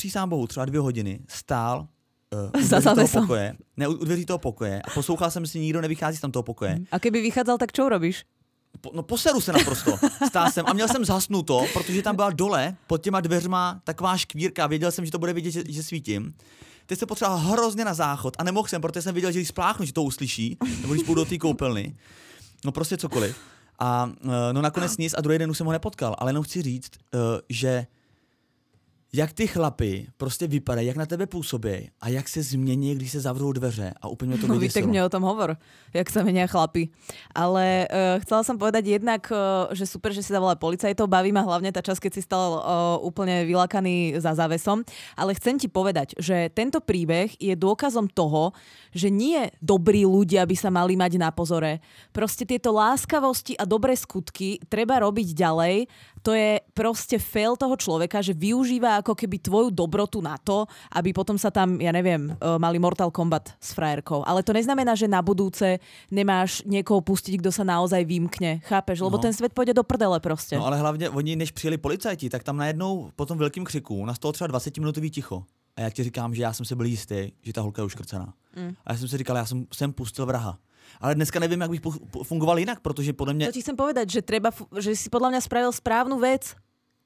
[0.00, 1.88] přísám bohu, třeba dvě hodiny stál
[2.54, 6.16] uh, dveří toho pokoje, ne, u dveří toho pokoje a poslouchal jsem si, nikdo nevychází
[6.16, 6.78] z tam toho pokoje.
[6.92, 8.24] A kdyby vycházel, tak čo robíš?
[8.80, 9.98] Po, no poseru se naprosto.
[10.26, 14.66] Stál jsem a měl jsem zhasnuto, protože tam byla dole pod těma dveřma taková škvírka.
[14.66, 16.34] Věděl jsem, že to bude vidět, že, že svítím.
[16.86, 19.84] Teď jsem potřeboval hrozně na záchod a nemohl jsem, protože jsem viděl, že když spláchnu,
[19.84, 21.96] že to uslyší, nebo když půjdu do té koupelny.
[22.64, 23.36] No prostě cokoliv.
[23.78, 26.16] A eh, no nakonec nic a druhý den už jsem ho nepotkal.
[26.18, 27.86] Ale jenom chci říct, uh, že
[29.12, 33.20] jak ty chlapy prostě vypadají, jak na tebe působí a jak se změní, když se
[33.20, 34.54] zavřou dveře a úplně to no.
[34.54, 35.56] No, mě o tom hovor,
[35.94, 36.88] jak sa menia chlapy.
[37.34, 41.42] Ale uh, chcela som povedať jednak, uh, že super, že si zavolal policajtov, baví ma
[41.42, 42.62] hlavne tá časť, keď si stal uh,
[43.02, 44.86] úplne vylakaný za závesom.
[45.16, 48.54] Ale chcem ti povedať, že tento príbeh je dôkazom toho,
[48.94, 51.82] že nie dobrí ľudia by sa mali mať na pozore.
[52.14, 55.86] Proste tieto láskavosti a dobré skutky treba robiť ďalej
[56.22, 61.12] to je proste fail toho človeka, že využíva ako keby tvoju dobrotu na to, aby
[61.16, 64.24] potom sa tam, ja neviem, e, mali Mortal Kombat s frajerkou.
[64.28, 65.80] Ale to neznamená, že na budúce
[66.12, 68.60] nemáš niekoho pustiť, kto sa naozaj vymkne.
[68.64, 69.00] Chápeš?
[69.00, 69.24] Lebo no.
[69.24, 70.56] ten svet pôjde do prdele prostě.
[70.56, 74.32] No ale hlavně oni, než přijeli policajti, tak tam najednou po tom velkým křiku nastalo
[74.32, 75.44] třeba 20 minutový ticho.
[75.76, 78.34] A já ti říkám, že já jsem si byl jistý, že ta holka je uškrcená.
[78.56, 78.74] Mm.
[78.84, 80.58] A já jsem si říkal, já jsem, jsem pustil vraha
[81.00, 81.80] ale dneska nevím, jak bych
[82.22, 83.46] fungoval jinak, protože podle mě...
[83.46, 86.56] To ti chcem povedať, že, treba, že si podľa mňa spravil správnu vec.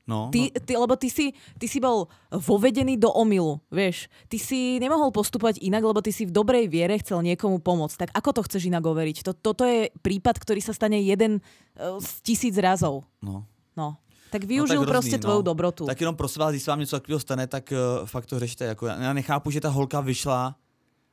[0.07, 0.61] No, ty, no.
[0.61, 4.13] ty, lebo ty si, ty si bol vovedený do omilu, vieš.
[4.29, 7.97] Ty si nemohol postupovať inak, lebo ty si v dobrej viere chcel niekomu pomôcť.
[7.97, 9.25] Tak ako to chceš inak overiť?
[9.25, 13.09] To, toto je prípad, ktorý sa stane jeden uh, z tisíc razov.
[13.25, 13.49] No.
[13.73, 13.97] No.
[14.29, 15.43] Tak využil no, tak prostě tvoju no.
[15.43, 15.87] dobrotu.
[15.87, 18.65] Tak jenom prosím vás, když se vám něco takového stane, tak uh, fakt to řešte.
[18.65, 20.57] Jako, já nechápu, že ta holka vyšla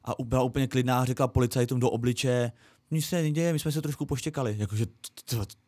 [0.05, 2.51] a byla úplně klidná a řekla policajtům do obliče,
[2.91, 4.55] nic se neděje, my jsme se trošku poštěkali.
[4.57, 4.85] Jakože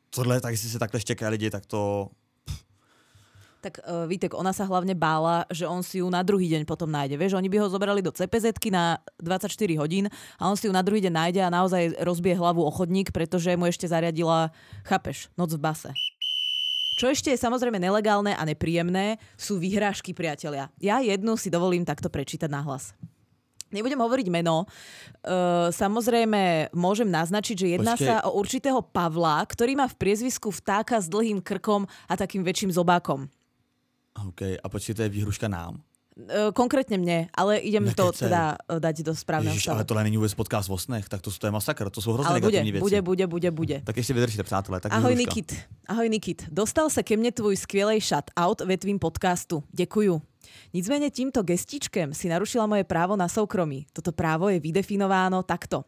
[0.09, 2.09] tohle, tak jestli se takhle štěkají lidi, tak to...
[3.63, 6.91] Tak uh, Vítek, ona sa hlavne bála, že on si ju na druhý deň potom
[6.91, 7.15] nájde.
[7.15, 10.83] Vieš, oni by ho zobrali do cpz na 24 hodín a on si ju na
[10.83, 14.51] druhý deň nájde a naozaj rozbije hlavu o chodník, pretože mu ešte zariadila,
[14.83, 15.89] chápeš, noc v base.
[16.99, 20.67] Čo ešte je samozrejme nelegálne a nepríjemné, sú vyhrážky priatelia.
[20.83, 22.91] Ja jednu si dovolím takto prečítať na hlas.
[23.73, 24.69] Nebudem hovoriť meno.
[25.25, 28.07] Uh, samozrejme, môžem naznačiť, že jedná Počkej.
[28.07, 32.71] sa o určitého Pavla, ktorý má v priezvisku vtáka s dlhým krkom a takým väčším
[32.71, 33.27] zobákom.
[34.13, 35.81] OK, a počkej, to je výhruška nám?
[36.29, 38.29] E, konkrétně mě, ale idem to Nekecej.
[38.29, 39.75] teda e, dať do správného Ježiš, stavu.
[39.75, 42.29] ale tohle není vůbec podcast o snech, tak to, to je masakr, to jsou hrozně
[42.29, 42.81] ale bude, negativní věci.
[42.81, 43.81] bude, bude, bude, bude.
[43.83, 44.79] Tak ještě vydržte, přátelé.
[44.79, 45.29] Tak Ahoj Zuzka.
[45.29, 45.55] Nikit.
[45.87, 46.45] Ahoj Nikit.
[46.51, 49.63] Dostal se ke mně tvůj skvělej shout-out ve tvým podcastu.
[49.71, 50.21] Děkuju.
[50.73, 53.85] Nicméně tímto gestičkem si narušila moje právo na soukromí.
[53.93, 55.83] Toto právo je vydefinováno takto.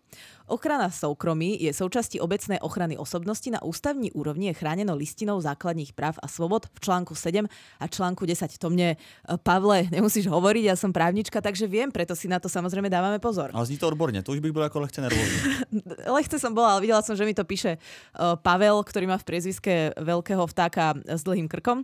[0.47, 6.19] Ochrana soukromí je součástí obecné ochrany osobnosti na ústavní úrovni je chráněno listinou základních práv
[6.21, 7.45] a svobod v článku 7
[7.79, 8.57] a článku 10.
[8.57, 12.45] To mne, eh, Pavle, nemusíš hovoriť, ja som právnička, takže viem, preto si na to
[12.45, 13.49] samozrejme dávame pozor.
[13.53, 15.39] Ale zní to odborně, to už bych byl jako lehce nervózní.
[16.15, 19.25] Lehce som bola, ale videla som, že mi to píše uh, Pavel, ktorý má v
[19.25, 21.81] priezviske veľkého vtáka s dlhým krkom.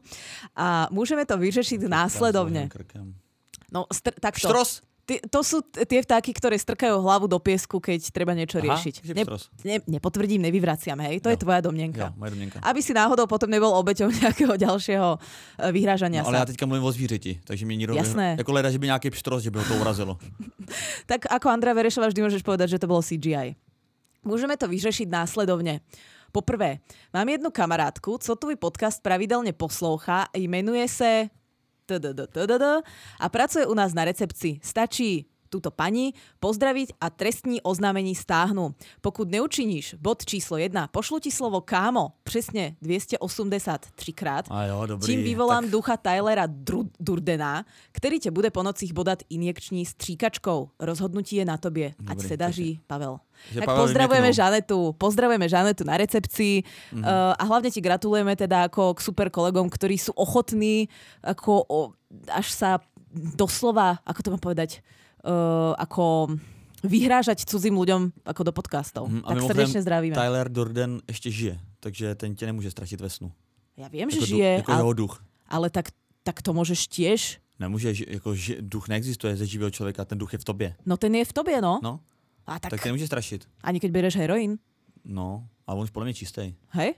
[0.53, 1.89] A môžeme to vyřešiť
[2.67, 2.69] následovne.
[2.69, 3.07] Krkem.
[3.71, 4.47] No, str- takto.
[4.47, 4.81] Štros!
[5.01, 8.95] Ty, to sú tie vtáky, ktoré strkajú hlavu do piesku, keď treba niečo Aha, riešiť.
[9.17, 9.25] Ne,
[9.65, 11.17] ne, nepotvrdím, nevyvraciam, hej?
[11.25, 11.33] To Jo.
[11.33, 12.13] je tvoja Jo, domnenka.
[12.15, 12.61] moje domněnka.
[12.61, 16.49] Aby si náhodou potom nebol obeťou nejakého ďalšieho eh, vyhrážania No, ale já sa.
[16.53, 17.93] teďka mluvím o zvířeti, takže mě nikdo...
[17.97, 18.35] Jasné.
[18.37, 20.13] Jako leda, že by nějaký pštros, že by ho to urazilo.
[21.09, 23.57] Tak ako Andrea Verešová vždy môžeš povedať, že to bolo CGI.
[24.23, 25.81] Môžeme to vyřešiť následovne.
[26.31, 26.79] Poprvé,
[27.11, 31.09] mám jednu kamarátku, co tvůj podcast pravidelne poslouchá, jmenuje se
[31.85, 32.65] tdd, tdd,
[33.19, 34.59] a pracuje u nás na recepci.
[34.63, 38.71] Stačí túto pani pozdraviť a trestní oznámení stáhnu.
[39.03, 44.45] Pokud neučiníš bod číslo 1, pošlu ti slovo kámo přesně 283 krát.
[44.49, 45.05] A jo, dobrý.
[45.05, 45.71] Tím vyvolám tak...
[45.71, 50.69] ducha Tylera Dru- Durdena, který tě bude po nocích bodat injekční stříkačkou.
[50.79, 51.93] Rozhodnutí je na tobě.
[52.07, 53.19] Ať se daří, Pavel.
[53.51, 54.39] Že tak Pavel pozdravujeme vymeknul.
[54.45, 57.03] Žanetu, pozdravujeme Žanetu na recepcii Mhm.
[57.03, 60.87] uh, a hlavne ti gratulujeme teda ako k super kolegom, ktorí sú ochotní
[61.25, 61.79] ako o,
[62.29, 62.69] až sa
[63.11, 64.79] doslova, ako to mám povedať,
[65.23, 66.35] uh, ako
[66.83, 69.05] vyhrážať cudzím ľuďom ako do podcastov.
[69.25, 70.15] A tak srdečne zdravíme.
[70.17, 73.31] Tyler Durden ještě žije, takže ten tě nemůže ztratit ve snu.
[73.77, 75.15] Ja viem, Jako, že žije, jako ale, jeho duch.
[75.49, 75.89] ale tak,
[76.23, 77.39] tak to môžeš tiež.
[77.59, 80.75] Nemůže, ži- jako ži, duch neexistuje ze živého člověka, ten duch je v tobě.
[80.85, 81.79] No ten je v tobě, no.
[81.83, 81.99] No,
[82.45, 83.47] A tak, tak tě nemůže strašit.
[83.63, 84.57] ani keď bereš heroin.
[85.05, 86.55] No, ale on už podle mě čistý.
[86.69, 86.93] Hej?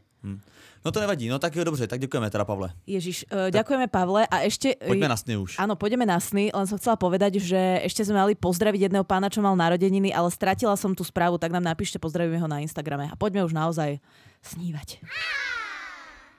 [0.84, 2.70] No to nevadí, no tak jo, dobře, tak děkujeme teda, Pavle.
[2.88, 4.76] Ježiš, uh, ďakujeme Pavle a ešte...
[4.76, 5.56] Pojďme na sny už.
[5.56, 9.32] Áno, pôjdeme na sny, len som chcela povedať, že ešte sme mali pozdraviť jedného pána,
[9.32, 13.08] čo mal narodeniny, ale stratila som tú správu, tak nám napíšte, pozdravíme ho na Instagrame
[13.08, 14.04] a poďme už naozaj
[14.44, 15.00] snívať.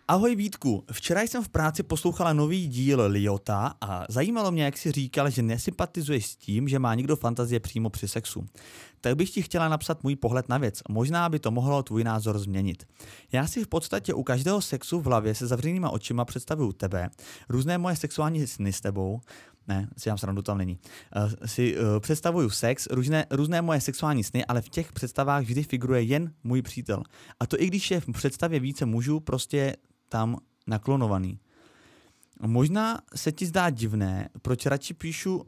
[0.08, 4.92] Ahoj Vítku, včera jsem v práci poslouchala nový díl Liota a zajímalo mě, jak si
[4.92, 8.46] říkal, že nesympatizuješ s tím, že má někdo fantazie přímo při sexu.
[9.00, 10.82] Tak bych ti chtěla napsat můj pohled na věc.
[10.88, 12.86] Možná by to mohlo tvůj názor změnit.
[13.32, 17.10] Já si v podstatě u každého sexu v hlavě se zavřenýma očima představuju tebe,
[17.48, 19.20] různé moje sexuální sny s tebou,
[19.68, 20.78] ne, si dám srandu, tam není.
[21.16, 25.62] Uh, si uh, představuju sex, různé, různé moje sexuální sny, ale v těch představách vždy
[25.62, 27.02] figuruje jen můj přítel.
[27.40, 29.76] A to i když je v představě více mužů, prostě
[30.08, 30.36] tam
[30.66, 31.38] naklonovaný.
[32.46, 35.44] Možná se ti zdá divné, proč radši píšu, uh,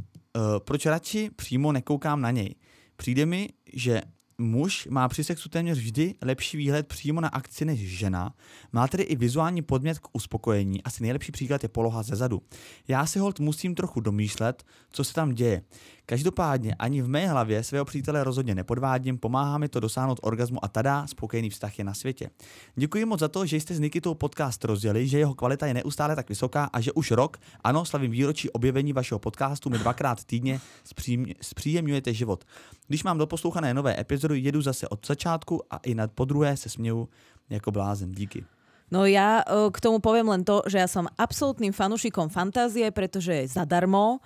[0.58, 2.54] proč radši přímo nekoukám na něj.
[2.96, 4.02] Přijde mi, že
[4.38, 8.34] muž má při sexu téměř vždy lepší výhled přímo na akci než žena,
[8.72, 12.42] má tedy i vizuální podmět k uspokojení, asi nejlepší příklad je poloha ze zadu.
[12.88, 15.62] Já si hold musím trochu domýšlet, co se tam děje.
[16.06, 20.68] Každopádně ani v mé hlavě svého přítele rozhodně nepodvádím, pomáhá mi to dosáhnout orgazmu a
[20.68, 22.30] tada, spokojený vztah je na světě.
[22.76, 26.16] Děkuji moc za to, že jste s Nikitou podcast rozdělili, že jeho kvalita je neustále
[26.16, 30.60] tak vysoká a že už rok, ano, slavím výročí objevení vašeho podcastu, mi dvakrát týdně
[30.84, 32.44] zpřím, zpříjemňujete život.
[32.88, 37.08] Když mám doposlouchané nové epizody, jedu zase od začátku a i na podruhé se směju
[37.50, 38.12] jako blázen.
[38.12, 38.44] Díky.
[38.86, 43.34] No ja uh, k tomu poviem len to, že ja som absolútnym fanúšikom fantázie, pretože
[43.34, 44.22] je zadarmo,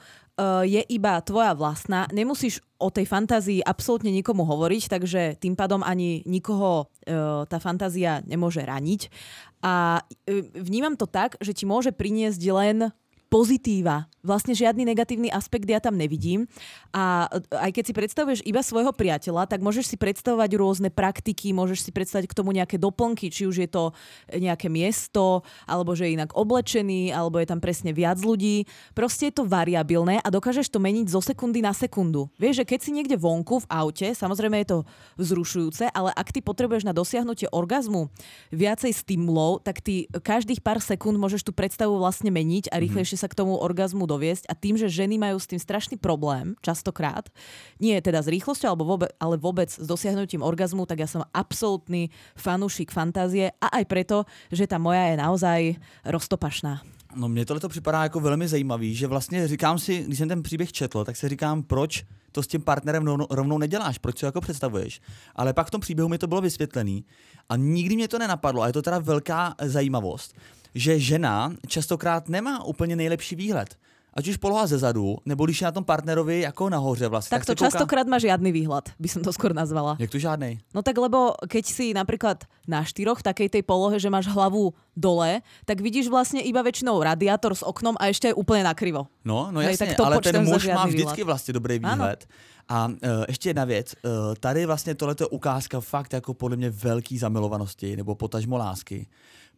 [0.65, 6.25] je iba tvoja vlastná, nemusíš o tej fantázii absolútne nikomu hovoriť, takže tým pádom ani
[6.25, 9.13] nikoho uh, tá fantázia nemôže raniť.
[9.61, 12.89] A uh, vnímam to tak, že ti môže priniesť len
[13.31, 14.11] pozitíva.
[14.21, 16.45] Vlastne žiadny negatívny aspekt ja tam nevidím.
[16.93, 21.89] A aj keď si predstavuješ iba svojho priateľa, tak môžeš si predstavovať rôzne praktiky, môžeš
[21.89, 23.95] si predstaviť k tomu nejaké doplnky, či už je to
[24.35, 28.67] nejaké miesto, alebo že je inak oblečený, alebo je tam presne viac ľudí.
[28.93, 32.29] Proste je to variabilné a dokážeš to meniť zo sekundy na sekundu.
[32.37, 34.79] Vieš, že keď si niekde vonku v aute, samozrejme je to
[35.23, 38.11] vzrušujúce, ale ak ty potrebuješ na dosiahnutie orgazmu
[38.51, 43.29] viacej stimulov, tak ty každých pár sekúnd môžeš tú predstavu vlastne meniť a rýchlejšie sa
[43.29, 47.29] k tomu orgazmu doviesť a tým, že ženy majú s tým strašný problém, častokrát,
[47.77, 52.09] nie teda s rýchlosťou, alebo vôbec, ale vôbec s dosiahnutím orgazmu, tak ja som absolútny
[52.41, 55.61] fanúšik fantázie a aj preto, že tá moja je naozaj
[56.09, 56.81] roztopašná.
[57.15, 60.43] No mně tohle to připadá jako velmi zajímavý, že vlastně říkám si, když jsem ten
[60.43, 64.41] příběh četl, tak si říkám, proč to s tím partnerem rovnou, neděláš, proč si jako
[64.41, 65.01] představuješ.
[65.37, 67.05] Ale pak v tom příběhu mi to bylo vysvětlený
[67.49, 70.35] a nikdy mě to nenapadlo a je to teda velká zajímavost,
[70.75, 73.77] že žena častokrát nemá úplně nejlepší výhled.
[74.11, 77.31] Ať už poloha ze zadu, nebo když je na tom partnerovi jako nahoře vlastně.
[77.31, 77.71] Tak, tak to kouká...
[77.71, 79.95] častokrát má žiadny výhľad, by som to skôr nazvala.
[80.03, 80.59] Jak to žádnej?
[80.75, 84.75] No tak lebo keď si napríklad na štyroch v takej tej polohe, že máš hlavu
[84.99, 89.07] dole, tak vidíš vlastně iba väčšinou radiátor s oknom a ešte je úplne nakrivo.
[89.25, 91.27] No, no jasně, Hej, tak to ale ten muž má vždycky výhled.
[91.27, 92.27] vlastně dobrý výhled.
[92.27, 92.35] Ano.
[92.73, 92.95] A uh,
[93.29, 97.97] ještě jedna věc, uh, tady vlastně tohle je ukázka fakt jako podle mě velký zamilovanosti
[97.97, 99.07] nebo potažmo lásky.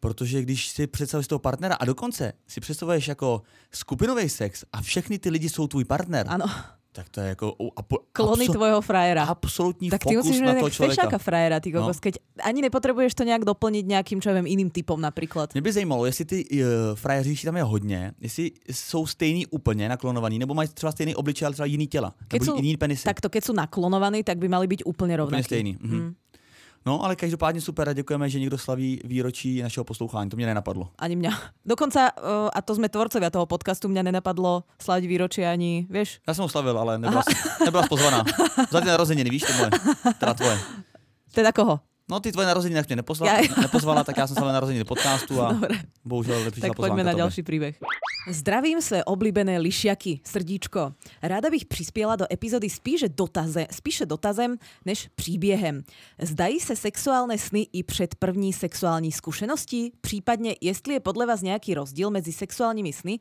[0.00, 5.18] Protože když si představuješ toho partnera a dokonce si představuješ jako skupinový sex a všechny
[5.18, 6.46] ty lidi jsou tvůj partner, ano.
[6.92, 7.56] Tak to je jako...
[7.76, 9.24] Apo, Klony abso- tvojho frajera.
[9.24, 11.18] Absolutní tak ty musíš na toho člověka.
[11.18, 12.00] frajera, ty kokos, no.
[12.00, 15.54] keď ani nepotřebuješ to nějak doplnit nějakým, čo vím, jiným typem například.
[15.54, 20.38] Mě by zajímalo, jestli ty uh, frajeři, tam je hodně, jestli jsou stejný úplně naklonovaný,
[20.38, 23.04] nebo mají třeba stejný obličej, ale třeba jiný těla, keď nebo jsou, jiný penisy.
[23.04, 25.40] Tak to, keď jsou naklonovaný, tak by mali být úplně rovnaký.
[25.40, 25.76] Úplně stejný.
[25.80, 25.96] Mhm.
[25.96, 26.14] Mm.
[26.86, 30.30] No, ale každopádně super a děkujeme, že někdo slaví výročí našeho poslouchání.
[30.30, 30.88] To mě nenapadlo.
[30.98, 31.30] Ani mě.
[31.64, 36.20] Dokonce, uh, a to jsme tvorcovia toho podcastu, mě nenapadlo slavit výročí ani, víš?
[36.28, 37.22] Já jsem ho slavil, ale nebyla,
[37.64, 38.24] nebyla pozvaná.
[38.70, 39.70] Za ty narozeniny, víš, to moje.
[40.18, 40.58] Teda tvoje.
[41.34, 41.80] Teda koho?
[42.10, 43.62] No ty tvoje narozeniny mě nepozvala, já...
[43.62, 45.78] nepozvala, tak já jsem slavil narozeniny podcastu a Dobre.
[46.04, 47.78] bohužel nepřišla Tak pojďme na další příběh.
[48.28, 50.92] Zdravím své oblíbené lišiaky, srdíčko.
[51.22, 55.82] Ráda bych přispěla do epizody spíše, dotaze, spíše dotazem než příběhem.
[56.22, 59.92] Zdají se sexuální sny i před první sexuální zkušeností?
[60.00, 63.18] Případně, jestli je podle vás nějaký rozdíl mezi sexuálními sny,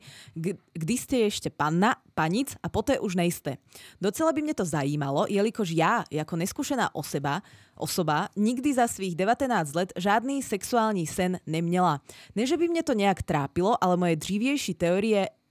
[0.72, 3.56] kdy jste ještě panna, panic a poté už nejste.
[4.00, 7.42] Docela by mě to zajímalo, jelikož já, jako neskušená osoba,
[7.76, 12.00] osoba nikdy za svých 19 let žádný sexuální sen neměla.
[12.36, 14.91] Ne, že by mě to nějak trápilo, ale moje dřívější teorie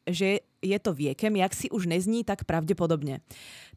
[0.10, 3.20] že je to věkem, jak si už nezní tak pravděpodobně.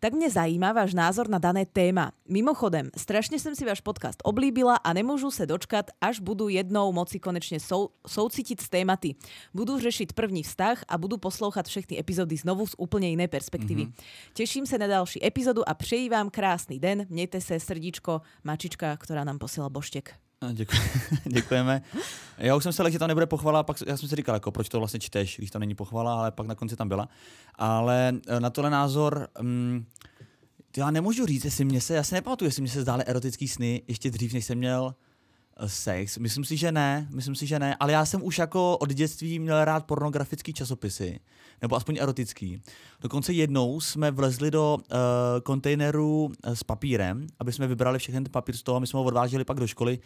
[0.01, 2.13] Tak mě zajímá váš názor na dané téma.
[2.29, 7.21] Mimochodem, strašně jsem si váš podcast oblíbila a nemůžu se dočkat, až budu jednou moci
[7.21, 9.15] konečně sou, soucítit s tématy.
[9.55, 13.83] Budu řešit první vztah a budu poslouchat všechny epizody znovu z úplně jiné perspektivy.
[13.83, 14.05] Mm-hmm.
[14.35, 17.07] Těším se na další epizodu a přeji vám krásný den.
[17.09, 20.24] Mějte se srdíčko, mačička, která nám posílala boštěk.
[20.53, 20.79] Děkuji,
[21.25, 21.83] děkujeme.
[22.39, 24.51] Já už jsem se lekl, že tam nebude pochvala, pak já jsem si říkal, jako,
[24.51, 27.09] proč to vlastně čteš, když tam není pochvala, ale pak na konci tam byla.
[27.55, 29.87] Ale eh, na tohle názor, um,
[30.77, 33.83] já nemůžu říct, jestli mě se, já si nepamatuju, jestli mě se zdály erotický sny
[33.89, 34.95] ještě dřív, než jsem měl
[35.67, 36.19] sex.
[36.19, 39.39] Myslím si, že ne, myslím si, že ne, ale já jsem už jako od dětství
[39.39, 41.21] měl rád pornografický časopisy,
[41.63, 42.63] nebo aspoň erotický.
[43.01, 44.97] Dokonce jednou jsme vlezli do uh,
[45.43, 49.45] kontejneru s papírem, aby jsme vybrali všechny ten papír z toho my jsme ho odváželi
[49.45, 49.99] pak do školy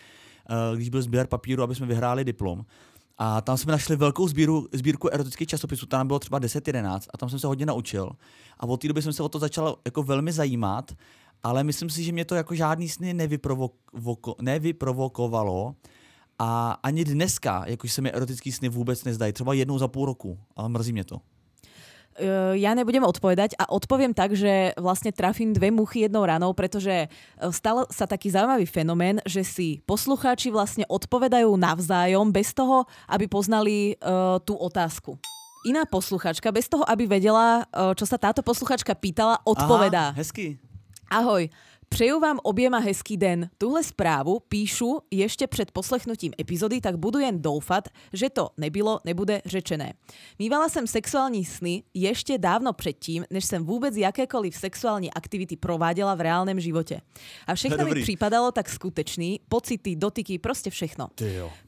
[0.51, 2.65] Eh, když byl sběr papíru, aby jsme vyhráli diplom.
[3.19, 7.31] A tam jsme našli velkou sbíru, sbírku erotických časopisů, tam bylo třeba 10-11 a tam
[7.31, 8.11] jsem se hodně naučil.
[8.61, 10.93] A od té doby jsem se o to začal jako velmi zajímat,
[11.43, 15.75] ale myslím si, že mě to jako žádný sny nevyprovoko, nevyprovokovalo.
[16.39, 20.39] A ani dneska, jakož se mi erotický sny vůbec nezdají, třeba jednou za půl roku,
[20.57, 21.21] ale mrzí mě to.
[22.19, 27.07] Eh, ja nebudem odpovedať a odpoviem tak, že vlastne trafím dve muchy jednou ranou, pretože
[27.07, 27.11] eh,
[27.55, 33.95] stal sa taký zaujímavý fenomén, že si poslucháči vlastne odpovedajú navzájom bez toho, aby poznali
[34.03, 35.15] uh, tú otázku.
[35.67, 37.67] Iná posluchačka, bez toho, aby vedela,
[37.99, 40.15] čo sa táto posluchačka pýtala, odpovedá.
[40.15, 40.59] Aha, hezky.
[41.11, 41.49] Ahoj,
[41.91, 43.51] Přeju vám oběma hezký den.
[43.59, 49.43] Tuhle zprávu píšu ještě před poslechnutím epizody, tak budu jen doufat, že to nebylo, nebude
[49.45, 49.95] řečené.
[50.39, 56.21] Mývala jsem sexuální sny ještě dávno předtím, než jsem vůbec jakékoliv sexuální aktivity prováděla v
[56.21, 57.01] reálném životě.
[57.47, 61.09] A všechno mi připadalo tak skutečný, pocity, dotyky, prostě všechno.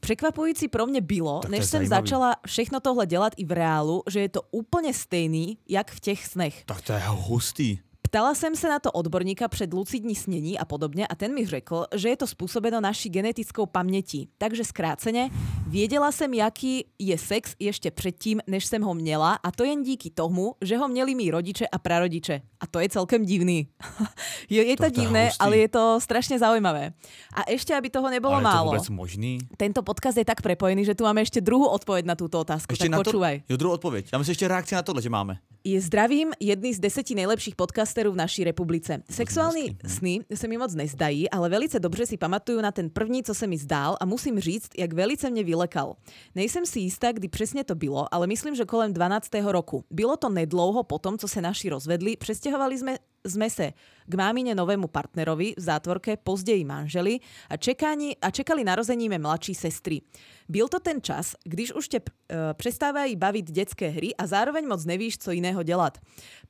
[0.00, 1.88] Překvapující pro mě bylo, tak než jsem zajímavý.
[1.88, 6.26] začala všechno tohle dělat i v reálu, že je to úplně stejný, jak v těch
[6.26, 6.64] snech.
[6.64, 7.78] Tak to je hustý.
[8.10, 11.84] Ptala jsem se na to odborníka před lucidní snění a podobně a ten mi řekl,
[11.94, 14.28] že je to způsobeno naší genetickou pamětí.
[14.38, 15.30] Takže zkráceně,
[15.66, 20.10] věděla jsem, jaký je sex ještě předtím, než jsem ho měla a to jen díky
[20.10, 22.42] tomu, že ho měli mý rodiče a prarodiče.
[22.60, 23.68] A to je celkem divný.
[24.50, 25.38] je, je to, to divné, hustý.
[25.40, 26.92] ale je to strašně zaujímavé.
[27.34, 28.70] A ještě, aby toho nebylo ale málo.
[28.70, 29.38] Ale možný?
[29.56, 32.72] Tento podcast je tak prepojený, že tu máme ještě druhou odpověď na tuto otázku.
[32.72, 33.38] Ještě tak na počúvaj.
[33.38, 34.08] To, jo, druhou odpověď.
[34.12, 35.38] Já myslím ještě reakci na tohle, že máme.
[35.64, 39.02] Je zdravím jedný z deseti nejlepších podcasterů v naší republice.
[39.10, 43.34] Sexuální sny se mi moc nezdají, ale velice dobře si pamatuju na ten první, co
[43.34, 45.96] se mi zdál a musím říct, jak velice mě vylekal.
[46.34, 49.28] Nejsem si jistá, kdy přesně to bylo, ale myslím, že kolem 12.
[49.42, 49.84] roku.
[49.90, 53.72] Bylo to nedlouho potom, co se naši rozvedli, přestěhovali jsme sme se
[54.06, 59.54] k mámine novému partnerovi v zátvorke, později manželi a, čekání, a čekali narození mé mladší
[59.54, 60.00] sestry.
[60.48, 64.84] Byl to ten čas, když už tě uh, přestávají bavit dětské hry a zároveň moc
[64.84, 65.98] nevíš, co jiného dělat.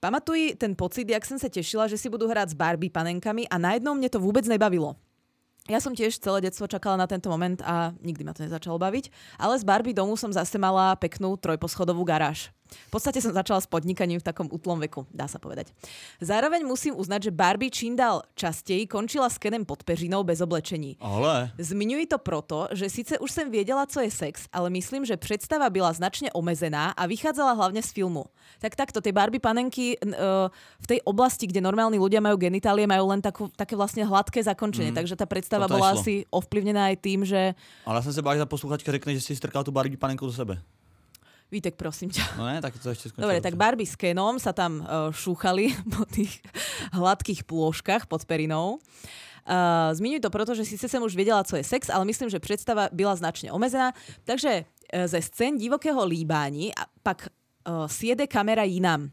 [0.00, 3.58] Pamatuji ten pocit, jak jsem se těšila, že si budu hrát s Barbie panenkami a
[3.58, 4.96] najednou mě to vůbec nebavilo.
[5.68, 9.38] Ja som tiež celé detstvo čakala na tento moment a nikdy ma to nezačalo baviť,
[9.38, 12.50] ale z Barbie domu som zase mala peknú trojposchodovú garáž.
[12.70, 15.70] V podstate som začala s podnikaním v takom útlom veku, dá sa povedať.
[16.20, 20.96] Zároveň musím uznať, že Barbie čím dál častěji končila skenem pod peřinou bez oblečení.
[21.00, 21.50] Ale.
[21.58, 25.70] Zmiňuji to proto, že sice už jsem věděla, co je sex, ale myslím, že představa
[25.70, 28.24] byla značně omezená a vychádzala hlavně z filmu.
[28.58, 30.12] Tak takto, tie Barbie panenky uh,
[30.80, 34.90] v tej oblasti, kde normálni ľudia majú genitálie, majú len takú, také vlastne hladké zakončenie.
[34.90, 34.98] Mm.
[34.98, 36.00] Takže aj bola šlo.
[36.02, 37.54] asi ovplyvnená aj tým, že
[37.86, 40.26] Ale já jsem se bál, že ta posluchačka řekne, že si strká tu Barbie panenku
[40.26, 40.62] do sebe.
[41.50, 42.22] Vítek, prosím ťa.
[42.38, 43.26] No ne, tak to ještě skončilo.
[43.26, 46.38] Dobre, tak Barbie s Kenom sa tam uh, šúchali po tých
[46.94, 48.78] hladkých plôžkach pod perinou.
[49.42, 52.38] Uh, zmiňuji to proto, že síce jsem už věděla, co je sex, ale myslím, že
[52.38, 53.92] představa byla značně omezená.
[54.24, 59.10] Takže uh, ze scén divokého líbání a pak uh, sjede kamera jinam.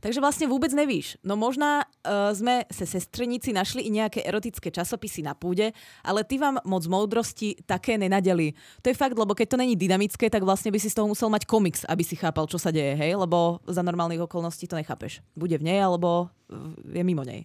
[0.00, 1.20] Takže vlastne vôbec nevíš.
[1.20, 2.32] No možná uh,
[2.72, 5.72] se sestreníci našli i nejaké erotické časopisy na púde,
[6.04, 8.56] ale ty vám moc moudrosti také nenadeli.
[8.80, 11.28] To je fakt, lebo keď to není dynamické, tak vlastne by si z toho musel
[11.28, 13.14] mať komiks, aby si chápal, čo sa deje, hej?
[13.14, 15.20] Lebo za normálnych okolností to nechápeš.
[15.36, 17.44] Bude v nej, alebo eh, je mimo nej.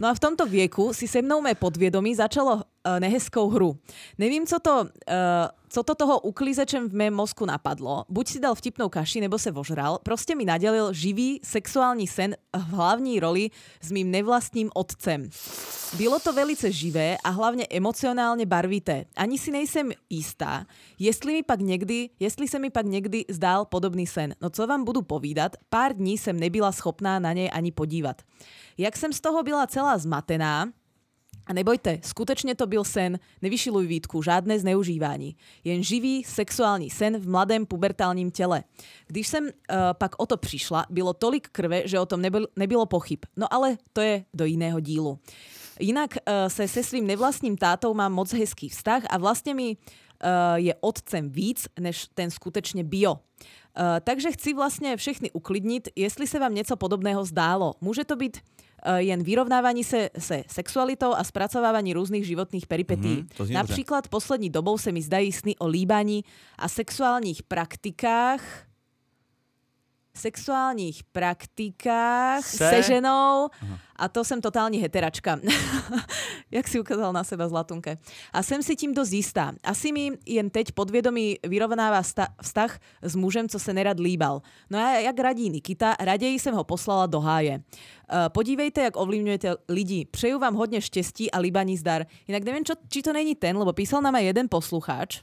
[0.00, 2.62] No a v tomto vieku si se mnou mé podvědomí začalo uh,
[2.98, 3.76] nehezkou hru.
[4.18, 8.04] Nevím, co to, uh, co to toho uklízečem v mém mozku napadlo.
[8.08, 9.98] Buď si dal vtipnou kaši, nebo se vožral.
[10.02, 15.30] Prostě mi nadělil živý sexuální sen v hlavní roli s mým nevlastním otcem.
[15.96, 19.04] Bylo to velice živé a hlavně emocionálně barvité.
[19.16, 20.66] Ani si nejsem jistá,
[20.98, 24.34] jestli, mi pak někdy, jestli se mi pak někdy zdál podobný sen.
[24.42, 28.22] No co vám budu povídat, pár dní jsem nebyla schopná na něj ani podívat.
[28.78, 30.66] Jak jsem z toho byla celá zmatená,
[31.50, 35.36] a nebojte, skutečně to byl sen, nevyšiluj výtku, žádné zneužívání.
[35.64, 38.64] Jen živý sexuální sen v mladém pubertálním těle.
[39.06, 39.50] Když jsem uh,
[39.92, 43.18] pak o to přišla, bylo tolik krve, že o tom nebyl, nebylo pochyb.
[43.36, 45.18] No ale to je do jiného dílu.
[45.80, 49.76] Jinak uh, se se svým nevlastním tátou mám moc hezký vztah a vlastně mi uh,
[50.54, 53.12] je otcem víc, než ten skutečně bio.
[53.12, 53.18] Uh,
[54.04, 57.74] takže chci vlastně všechny uklidnit, jestli se vám něco podobného zdálo.
[57.80, 58.38] Může to být
[58.96, 63.08] jen vyrovnávání se se sexualitou a spracovávání různých životních peripetí.
[63.08, 63.54] Mhm, to zní dobře.
[63.54, 66.24] Například poslední dobou se mi zdají sny o líbaní
[66.58, 68.69] a sexuálních praktikách
[70.16, 73.48] sexuálních praktikách se, Se- ženou
[73.96, 75.40] a to jsem totální heteračka.
[76.50, 77.96] Jak si ukázal na seba Zlatunke.
[78.32, 79.52] A jsem si tím dost jistá.
[79.64, 82.02] Asi mi jen teď podvědomí vyrovnává
[82.42, 84.42] vztah s mužem, co se nerad líbal.
[84.70, 87.58] No a jak radí Nikita, raději jsem ho poslala do háje.
[87.58, 90.04] Uh, podívejte, jak ovlivňujete lidi.
[90.10, 92.06] Přeju vám hodně štěstí a líbaní zdar.
[92.28, 95.20] Jinak nevím, čo, či to není ten, lebo písal nám aj jeden poslucháč,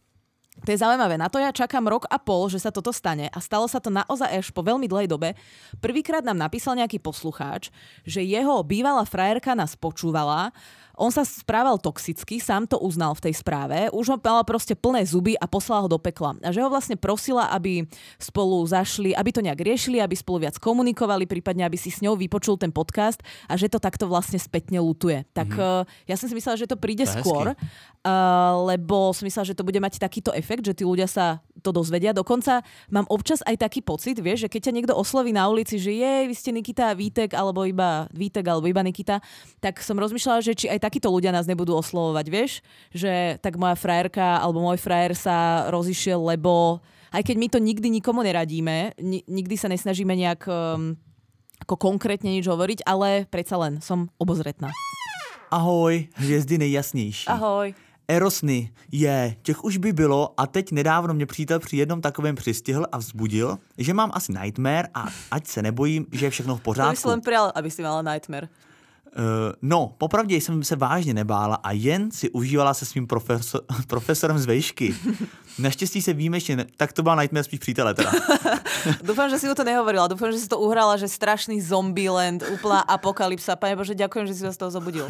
[0.66, 1.16] to je zaujímavé.
[1.20, 3.94] Na to ja čakám rok a pol, že sa toto stane a stalo sa to
[3.94, 5.38] naozaj až po veľmi dlhej dobe.
[5.78, 7.70] Prvýkrát nám napísal nejaký poslucháč,
[8.04, 10.50] že jeho bývalá frajerka nás počúvala,
[10.98, 15.06] on sa správal toxicky, sám to uznal v tej správe, už ho mala proste plné
[15.06, 16.34] zuby a poslala ho do pekla.
[16.42, 17.86] A že ho vlastne prosila, aby
[18.18, 22.18] spolu zašli, aby to nejak riešili, aby spolu viac komunikovali, prípadne aby si s ňou
[22.18, 25.22] vypočul ten podcast a že to takto vlastne spätne lutuje.
[25.38, 26.10] Tak mm-hmm.
[26.10, 27.54] ja som si myslela, že to príde To skôr.
[28.02, 31.76] Uh, lebo som myslela, že to bude mať takýto efekt, že tí ľudia sa to
[31.76, 32.16] dozvedia.
[32.16, 35.92] Dokonca mám občas aj taký pocit, vieš, že keď ťa niekto osloví na ulici, že
[35.92, 39.20] je, vy ste Nikita a Vítek, alebo iba Vítek, alebo iba Nikita,
[39.60, 42.64] tak som rozmýšľala, že či aj takíto ľudia nás nebudú oslovovať, vieš,
[42.96, 46.80] že tak moja frajerka alebo môj frajer sa rozišiel, lebo
[47.12, 50.96] aj keď my to nikdy nikomu neradíme, ni- nikdy sa nesnažíme nejak um,
[51.64, 54.72] ako konkrétne nič hovoriť, ale predsa len som obozretná.
[55.52, 57.28] Ahoj, hvězdy nejjasnější.
[57.28, 57.74] Ahoj.
[58.08, 62.86] Erosny, je, těch už by bylo a teď nedávno mě přítel při jednom takovém přistihl
[62.92, 66.64] a vzbudil, že mám asi nightmare a ať se nebojím, že je všechno v To
[66.64, 66.96] pořádku.
[67.02, 68.48] si len prial, aby si mala nightmare.
[69.18, 69.24] Uh,
[69.62, 74.46] no, popravdě jsem se vážně nebála a jen si užívala se svým profesor, profesorem z
[74.46, 74.96] vejšky.
[75.60, 78.12] Naštěstí se výjimečně, ne- tak to byla nightmare spíš přítele teda.
[79.04, 80.08] Dúfam, že si mu to nehovorila.
[80.08, 83.56] Dúfam, že si to uhrala, že strašný zombieland, úplná apokalypsa.
[83.56, 85.10] Pane Bože, ďakujem, že si vás toho zobudil.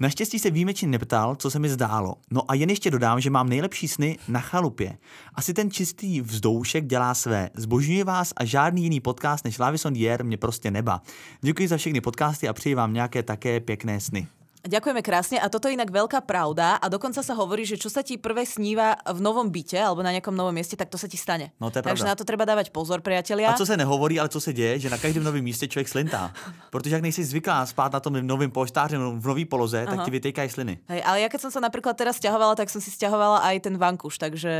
[0.00, 2.14] Naštěstí se výjimečně neptal, co se mi zdálo.
[2.30, 4.98] No a jen ještě dodám, že mám nejlepší sny na chalupě.
[5.34, 7.50] Asi ten čistý vzdoušek dělá své.
[7.54, 11.02] Zbožňuji vás a žádný jiný podcast než Lavison Dier mě prostě neba.
[11.40, 14.26] Děkuji za všechny podcasty a přeji vám nějaké také pěkné sny.
[14.64, 18.00] Ďakujeme krásne a toto je inak veľká pravda a dokonca sa hovorí, že čo sa
[18.00, 21.20] ti prvé sníva v novom byte alebo na nejakom novom mieste, tak to sa ti
[21.20, 21.52] stane.
[21.60, 22.12] No, to je Takže pravda.
[22.12, 23.52] na to treba dávať pozor, priatelia.
[23.52, 26.32] A co se nehovorí, ale co se děje, že na každém novém místě člověk slintá.
[26.70, 30.04] Protože jak nejsi zvyklá spát na tom novém poštáři v nový poloze, tak Aha.
[30.04, 30.78] ti vytejkají sliny.
[30.88, 33.76] Hej, ale ja keď som sa napríklad teraz stiahovala, tak som si stiahovala aj ten
[33.76, 34.52] vankuš, takže...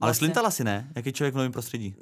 [0.00, 0.88] Ale slintala si ne?
[0.96, 1.94] Jak je člověk v novém prostředí?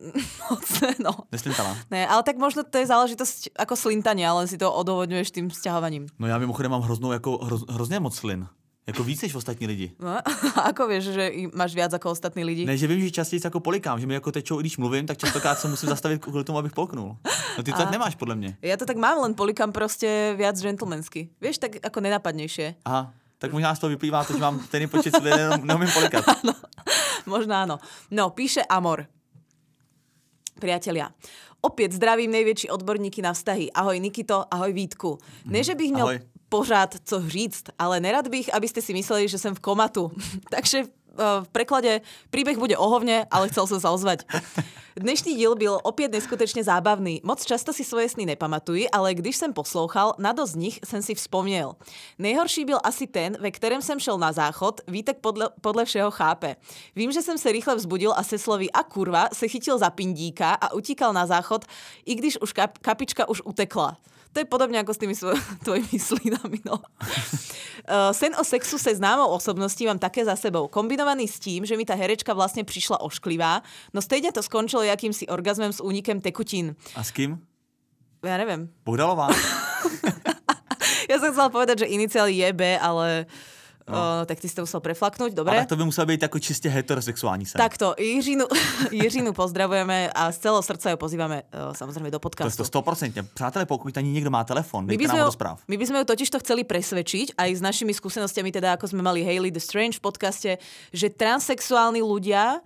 [1.05, 1.11] no.
[1.33, 1.77] Neslintala.
[1.91, 6.07] Ne, ale tak možno to je záležitosť ako slintania, ale si to odovodňuješ tým sťahovaním.
[6.19, 8.47] No já mimochodem mám hroznou, jako hroz, hrozně moc slin.
[8.89, 9.93] Jako víc než ostatní lidi.
[10.01, 10.17] No,
[10.71, 12.65] ako vieš, že máš viac ako ostatní lidi?
[12.65, 15.19] Ne, že vím, že častěji jako polikám, že mi jako tečou, i když mluvím, tak
[15.19, 17.17] častokrát se musím zastavit kvůli tomu, abych polknul.
[17.57, 18.57] No ty to tak nemáš podle mě.
[18.63, 21.29] Ja to tak mám, len polikám prostě viac gentlemansky.
[21.41, 22.81] Vieš, tak ako nenapadnejšie.
[22.89, 26.25] Aha, tak možná z toho vyplývá to, že mám stejný počet jenom neumím polikat.
[27.29, 27.77] Možno áno.
[28.09, 29.05] No, píše Amor.
[30.57, 31.13] Priatelia,
[31.61, 33.69] opäť zdravím největší odborníky na vztahy.
[33.71, 35.19] Ahoj Nikito, ahoj Vítku.
[35.45, 36.19] Ne, že bych měl Ahoj.
[36.49, 40.13] Pořád co říct, ale nerad bych, abyste si mysleli, že jsem v komatu.
[40.51, 44.25] Takže eh, v preklade príbeh bude ohovne, ale chcel som sa ozvať.
[44.99, 47.21] Dnešný díl byl opět neskutečně zábavný.
[47.25, 51.03] Moc často si svoje sny nepamatuji, ale když jsem poslouchal, na dost z nich jsem
[51.03, 51.75] si vzpomněl.
[52.19, 56.57] Nejhorší byl asi ten, ve kterém jsem šel na záchod, Vítek podle, podle všeho chápe.
[56.97, 60.51] Vím, že jsem se rychle vzbudil a se slovy a kurva se chytil za pindíka
[60.51, 61.65] a utíkal na záchod,
[62.07, 63.97] i když už kap, kapička už utekla.
[64.33, 66.73] To je podobně jako s tými svo- tvojimi slinami, no.
[66.73, 70.69] Uh, sen o sexu se známou osobností mám také za sebou.
[70.69, 73.63] Kombinovaný s tím, že mi ta herečka vlastně přišla ošklivá,
[73.95, 76.77] no stejně to skončilo jakýmsi orgazmem s únikem tekutín.
[76.95, 77.39] A s kým?
[78.19, 78.67] Ja neviem.
[78.83, 79.31] Bohdalová?
[81.09, 83.25] Ja som chcela povedať, že iniciály je B, ale
[83.89, 83.99] no.
[83.99, 85.57] uh, tak ty si to musel preflaknúť, dobre?
[85.57, 87.59] Ale to by musel být jako čistě heterosexuální sen.
[87.59, 88.45] Takto, Jiřinu,
[88.93, 92.57] Jiřinu pozdravujeme a z celého srdca ju pozývame uh, samozrejme do To podcastu.
[92.57, 93.23] to stoprocentně.
[93.23, 95.61] Přátelé, pokud ani někdo má telefon, My by, správ.
[95.69, 99.03] my by sme ju totiž to chceli presvedčiť aj s našimi skúsenostiami, teda ako sme
[99.03, 100.51] mali Hailey the Strange v podcaste,
[100.93, 102.61] že transexuálni ľudia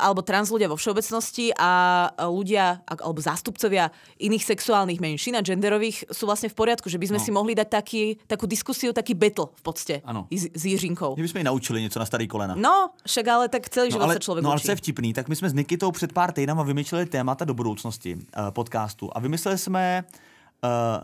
[0.00, 1.70] alebo trans ľudia vo všeobecnosti a
[2.08, 7.06] uh, ľudia alebo zástupcovia iných sexuálnych menšín a genderových sú vlastne v poriadku, že by
[7.10, 7.24] sme No.
[7.24, 10.26] si mohli dať taký, takú diskusiu, taký battle v podstate Ano.
[10.30, 11.14] s, s Jiřinkou.
[11.16, 12.54] Mě bychom ji naučili něco na starý kolena.
[12.58, 15.28] No, však ale tak celý život ale, sa človek no, ale co je vtipný, tak
[15.28, 19.58] my jsme s Nikitou před pár týdnama vymýšleli témata do budoucnosti uh, podcastu a vymysleli
[19.58, 20.29] jsme uh,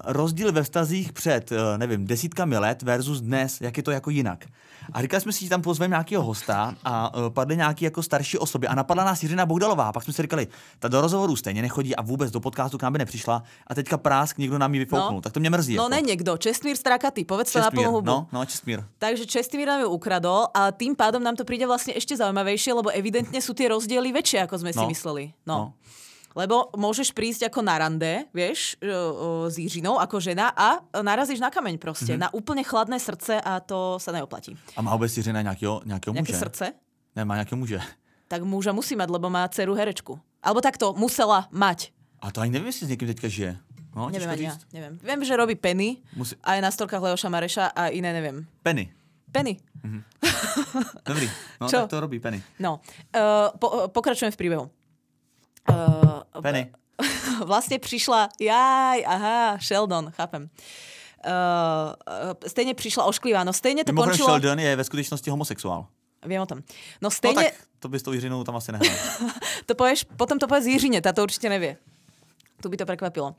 [0.04, 4.44] rozdíl ve vztazích před, uh, nevím, desítkami let versus dnes, jak je to jako jinak.
[4.92, 8.38] A říkali jsme si, že tam pozveme nějakého hosta a uh, padly nějaký jako starší
[8.38, 9.92] osoby a napadla nás Jiřina Bohdalová.
[9.92, 10.46] Pak jsme si říkali,
[10.78, 13.96] ta do rozhovoru stejně nechodí a vůbec do podcastu k nám by nepřišla a teďka
[13.98, 15.20] prásk někdo nám ji vyfouknul.
[15.20, 15.74] Tak to mě mrzí.
[15.76, 15.94] No jako.
[15.94, 18.07] ne niekto, Čestmír Strakaty, povedz to na plnú hubu.
[18.07, 18.84] no, no, Čestmír.
[18.98, 22.92] Takže Čestmír nám ju ukradol a tým pádom nám to príde vlastne ešte zaujímavejšie, lebo
[22.94, 24.88] evidentne sú tie rozdiely väčšie, ako sme si No.
[24.92, 25.24] mysleli.
[25.46, 25.57] No.
[25.57, 25.64] No.
[26.37, 28.97] Lebo môžeš prísť ako na rande, vieš, o, o,
[29.49, 32.20] s Jiřinou ako žena a narazíš na kameň proste, Mhm.
[32.20, 32.24] mm-hmm.
[32.28, 34.53] na úplne chladné srdce a to sa neoplatí.
[34.76, 36.37] A má vůbec Jiřina nějakého, nějakého muže?
[36.37, 36.64] srdce?
[37.16, 37.80] Ne, má nějakého muže.
[38.28, 40.20] Tak muža musí mať, lebo má dceru herečku.
[40.45, 41.91] Alebo takto, musela mať.
[42.20, 43.57] A to ani nevím, jestli s někým teďka žije.
[43.97, 44.61] No, těžko ani říct.
[44.76, 44.99] neviem.
[45.03, 48.45] Viem, že robí Penny Musí- a je na storkách Leoša Mareša a iné neviem.
[48.62, 48.93] Penny.
[49.32, 49.57] Penny.
[51.07, 51.28] Dobrý.
[51.61, 51.76] No, Čo?
[51.87, 52.43] tak to robí Penny.
[52.61, 52.80] No,
[53.16, 54.64] uh, po, pokračujem v príbehu.
[55.69, 56.71] Uh, Penny.
[57.51, 60.49] Vlastne prišla, jaj, aha, Sheldon, chápem.
[61.27, 61.93] Uh,
[62.47, 64.29] stejne prišla ošklivá, no stejne to Mimochodem končilo...
[64.31, 65.87] Sheldon je ve skutečnosti homosexuál.
[66.27, 66.59] Viem o tom.
[67.01, 68.97] No No stejne, tak to by s tou Jiřinou tam asi nehrál.
[69.69, 71.77] to povieš, potom to povieš Jiřine, tá to určite nevie.
[72.62, 73.34] Tu by to prekvapilo.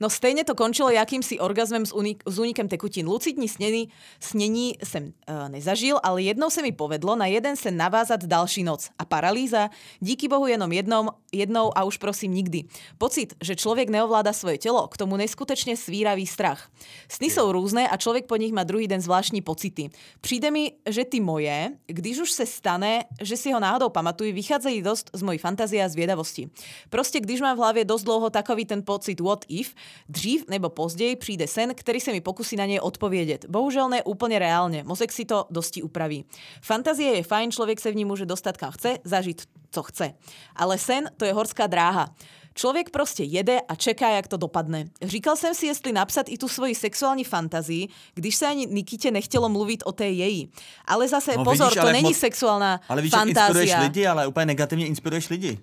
[0.00, 3.08] No stejně to končilo jakýmsi orgazmem s, unik- s únikem tekutín.
[3.08, 3.88] Lucidní snění,
[4.20, 8.90] snění jsem uh, nezažil, ale jednou se mi povedlo na jeden sen navázat další noc.
[8.98, 9.70] A paralýza?
[10.00, 12.64] Díky bohu jenom jednom, jednou a už prosím nikdy.
[12.98, 16.70] Pocit, že člověk neovláda svoje tělo, k tomu neskutečně svíravý strach.
[17.08, 19.90] Sny jsou různé a člověk po nich má druhý den zvláštní pocity.
[20.20, 24.82] Přijde mi, že ty moje, když už se stane, že si ho náhodou pamatuju, vycházejí
[24.82, 26.50] dost z mojí fantazie a zvědavosti.
[26.90, 29.74] Prostě když mám v hlavě dost dlouho takový ten pocit what if,
[30.08, 33.44] dřív nebo později přijde sen, který se mi pokusí na něj odpovědět.
[33.48, 36.24] Bohužel ne úplně reálně, mozek si to dosti upraví.
[36.62, 40.14] Fantazie je fajn, člověk se v ní může dostat kam chce, zažít co chce.
[40.56, 42.14] Ale sen to je horská dráha.
[42.54, 44.84] Člověk prostě jede a čeká, jak to dopadne.
[45.02, 49.48] Říkal jsem si, jestli napsat i tu svoji sexuální fantazii, když se ani Nikitě nechtělo
[49.48, 50.50] mluvit o té její.
[50.84, 53.46] Ale zase No pozor, vidíš, to ale není moc- sexuální Ale víš, fantázia.
[53.46, 55.48] inspiruješ lidi, ale úplně negativně inspiruješ lidi.
[55.48, 55.58] Jak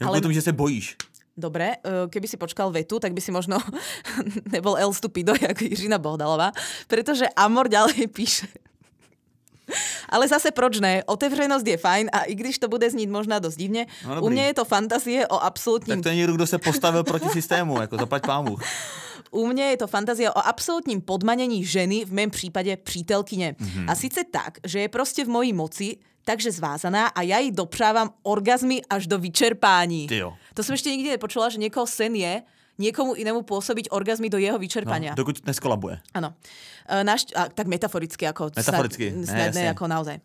[0.00, 0.18] Ale- ale...
[0.18, 0.96] o tom, že se bojíš.
[1.32, 3.56] Dobre, eh, keby si počkal vetu, tak by si možno
[4.54, 6.52] nebol El Stupido, ako Jiřina Bohdalová,
[6.88, 8.46] pretože Amor ďalej píše.
[10.08, 11.04] Ale zase proč ne?
[11.06, 14.44] Otevřenost je fajn a i když to bude znít možná dost divně, No u mě
[14.44, 17.96] je to fantazie o absolútním Tak to je někdo, kdo se postavil proti systému, jako
[17.96, 18.56] zaplať pámu.
[19.30, 23.56] U mě je to fantazie o absolútním podmanění ženy, v mém případě přítelkyně.
[23.58, 23.68] Mhm.
[23.68, 23.90] Mm-hmm.
[23.90, 28.10] A sice tak, že je prostě v mojí moci, takže zvázaná a já jí dopřávám
[28.22, 30.06] orgazmy až do vyčerpání.
[30.06, 30.34] Ty jo.
[30.54, 32.42] To jsem ještě nikdy nepočula, že někoho sen je
[32.78, 35.12] niekomu inému pôsobiť orgazmy do jeho No, vyčerpania.
[35.14, 36.00] dokud neskolabuje.
[36.16, 36.32] Áno.
[36.88, 39.70] E, Naš, a, tak metaforicky, ako Metaforicky, snad, ne, snad ne, jasne.
[39.76, 40.16] ako naozaj.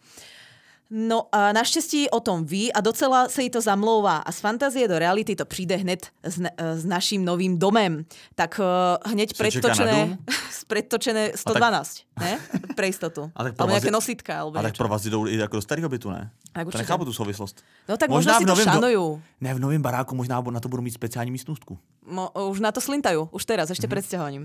[0.90, 4.88] No a naštěstí o tom ví a docela se jí to zamlouvá a z fantazie
[4.88, 8.06] do reality to přijde hned s, s naším novým domem.
[8.36, 10.18] Tak uh, hneď Se čeká na predtočené dům?
[10.68, 12.40] predtočené 112, ne?
[12.76, 13.32] Pre istotu.
[13.36, 15.56] A tak pro alebo vás je- nositka, alebo A tak pro vás jdou i jako
[15.56, 16.32] do starého bytu, ne?
[16.54, 17.64] Tak to nechápu tu souvislost.
[17.90, 19.22] No tak Možná možno, si to novém do- šanujú.
[19.42, 21.78] Ne, v novém baráku možná na to budu mít speciální místnostku.
[22.08, 23.90] Mo, už na to slintajú, už teraz, ešte mm-hmm.
[23.92, 24.44] pred sťahovaním.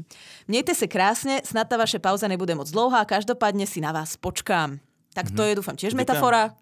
[0.49, 4.83] Mějte se krásne, snad ta vaše pauza nebude moc dlouhá, každopádne si na vás počkám.
[5.15, 5.99] Tak to je, dúfam, tiež Mhm.
[6.03, 6.57] Metafora.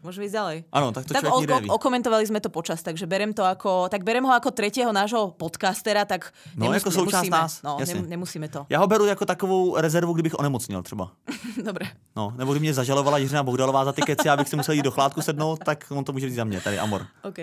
[0.00, 0.58] Môžeme ísť ďalej.
[0.72, 4.00] Ano, tak to tak o, o, okomentovali sme to počas, takže berem to ako, tak
[4.00, 7.94] berem ho ako tretieho nášho podcastera, tak No, jako součást nemusíme, nás, no, jasně.
[8.00, 8.64] nem, nemusíme to.
[8.72, 11.12] Já ho beru jako takovou rezervu, kdybych onemocněl třeba.
[11.64, 11.86] Dobre.
[12.16, 14.90] No, nebo kdyby mě zažalovala Jiřina Bohdalová za ty keci, abych si musel jít do
[14.90, 17.06] chládku sednout, tak on to může vzít za mě, tady Amor.
[17.22, 17.38] OK.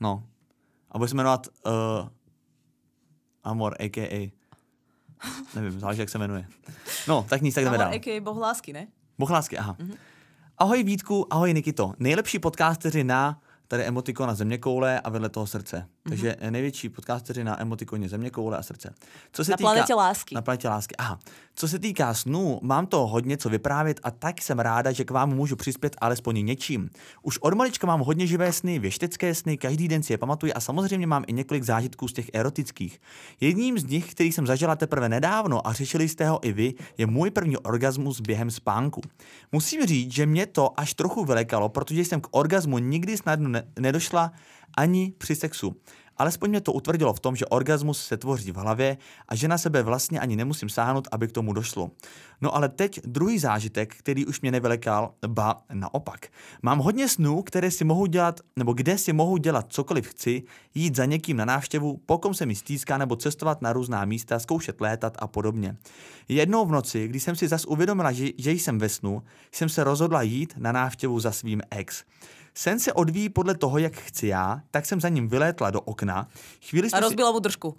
[0.00, 0.22] No.
[0.90, 2.08] A bude se jmenovat uh,
[3.44, 4.32] Amor, a.k.a.
[5.54, 6.46] Nevím, záleží, jak se jmenuje.
[7.08, 7.94] No, tak nic, tak jdeme Amor, dál.
[7.94, 8.20] a.k.a.
[8.20, 8.86] boh lásky, ne?
[9.18, 9.76] Boh lásky, aha.
[10.58, 11.94] Ahoj Vítku, ahoj Nikito.
[11.98, 13.40] Nejlepší podcasteři na
[13.74, 15.86] tady emotikon na země koule a vedle toho srdce.
[16.08, 18.94] Takže největší podcasteři na emotikoně země koule a srdce.
[19.32, 20.34] Co se Na planetě lásky.
[20.34, 21.18] Na planetě lásky, aha.
[21.54, 25.10] Co se týká snů, mám to hodně co vyprávět a tak jsem ráda, že k
[25.10, 26.90] vám můžu přispět alespoň něčím.
[27.22, 30.60] Už od malička mám hodně živé sny, věštecké sny, každý den si je pamatuju a
[30.60, 33.00] samozřejmě mám i několik zážitků z těch erotických.
[33.40, 37.06] Jedním z nich, který jsem zažila teprve nedávno a řešili jste ho i vy, je
[37.06, 39.00] můj první orgasmus během spánku.
[39.52, 43.63] Musím říct, že mě to až trochu vylekalo, protože jsem k orgasmu nikdy snadno ne-
[43.78, 44.32] nedošla
[44.76, 45.76] ani při sexu.
[46.16, 48.96] Alespoň mě to utvrdilo v tom, že orgasmus se tvoří v hlavě
[49.28, 51.90] a že na sebe vlastně ani nemusím sáhnout, aby k tomu došlo.
[52.40, 56.26] No ale teď druhý zážitek, který už mě nevylekal, ba naopak.
[56.62, 60.42] Mám hodně snů, které si mohu dělat, nebo kde si mohu dělat cokoliv chci,
[60.74, 64.80] jít za někým na návštěvu, pokom se mi stýská, nebo cestovat na různá místa, zkoušet
[64.80, 65.76] létat a podobně.
[66.28, 69.84] Jednou v noci, když jsem si zas uvědomila, že, že jsem ve snu, jsem se
[69.84, 72.04] rozhodla jít na návštěvu za svým ex.
[72.56, 76.28] Sen se odvíjí podle toho, jak chci já, tak jsem za ním vylétla do okna.
[76.68, 77.76] Chvíli A jsme, si, rozbila mu držku.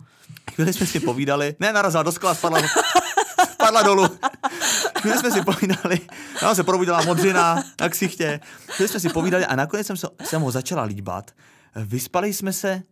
[0.53, 2.59] chvíli jsme si povídali, ne, narazila do skla, spadla,
[3.53, 4.07] spadla dolů.
[5.01, 5.99] Chvíli jsme si povídali,
[6.39, 8.39] tam se probudila modřina na ksichtě.
[8.67, 11.31] Chvíli jsme si povídali a nakonec jsem, se, jsem ho začala líbat.
[11.75, 12.83] Vyspali jsme se,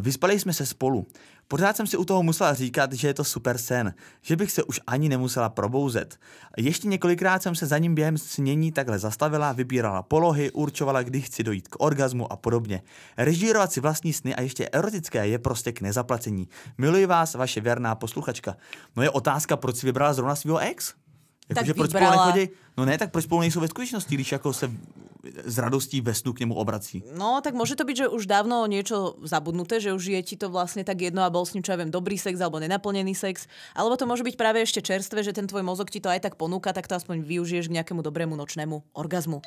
[0.00, 1.06] vyspali jsme se spolu.
[1.48, 4.62] Pořád jsem si u toho musela říkat, že je to super sen, že bych se
[4.62, 6.18] už ani nemusela probouzet.
[6.56, 11.42] Ještě několikrát jsem se za ním během snění takhle zastavila, vybírala polohy, určovala, kdy chci
[11.42, 12.82] dojít k orgazmu a podobně.
[13.16, 16.48] Režírovat si vlastní sny a ještě erotické je prostě k nezaplacení.
[16.78, 18.56] Miluji vás, vaše věrná posluchačka.
[18.96, 20.94] No je otázka, proč si vybrala zrovna svého ex?
[21.48, 22.44] Jakože proč spolu nechodí?
[22.76, 24.70] No ne, tak proč spolu nejsou ve skutečnosti, když jako se
[25.44, 27.02] s radostí ve snu k němu obrací.
[27.16, 30.52] No, tak môže to byť, že už dávno niečo zabudnuté, že už je ti to
[30.52, 33.48] vlastne tak jedno a bol s ním, čo ja viem, dobrý sex alebo nenaplnený sex.
[33.72, 36.36] Alebo to môže byť práve ešte čerstvé, že ten tvoj mozog ti to aj tak
[36.36, 39.40] ponúka, tak to aspoň využiješ k nejakému dobrému nočnému orgazmu.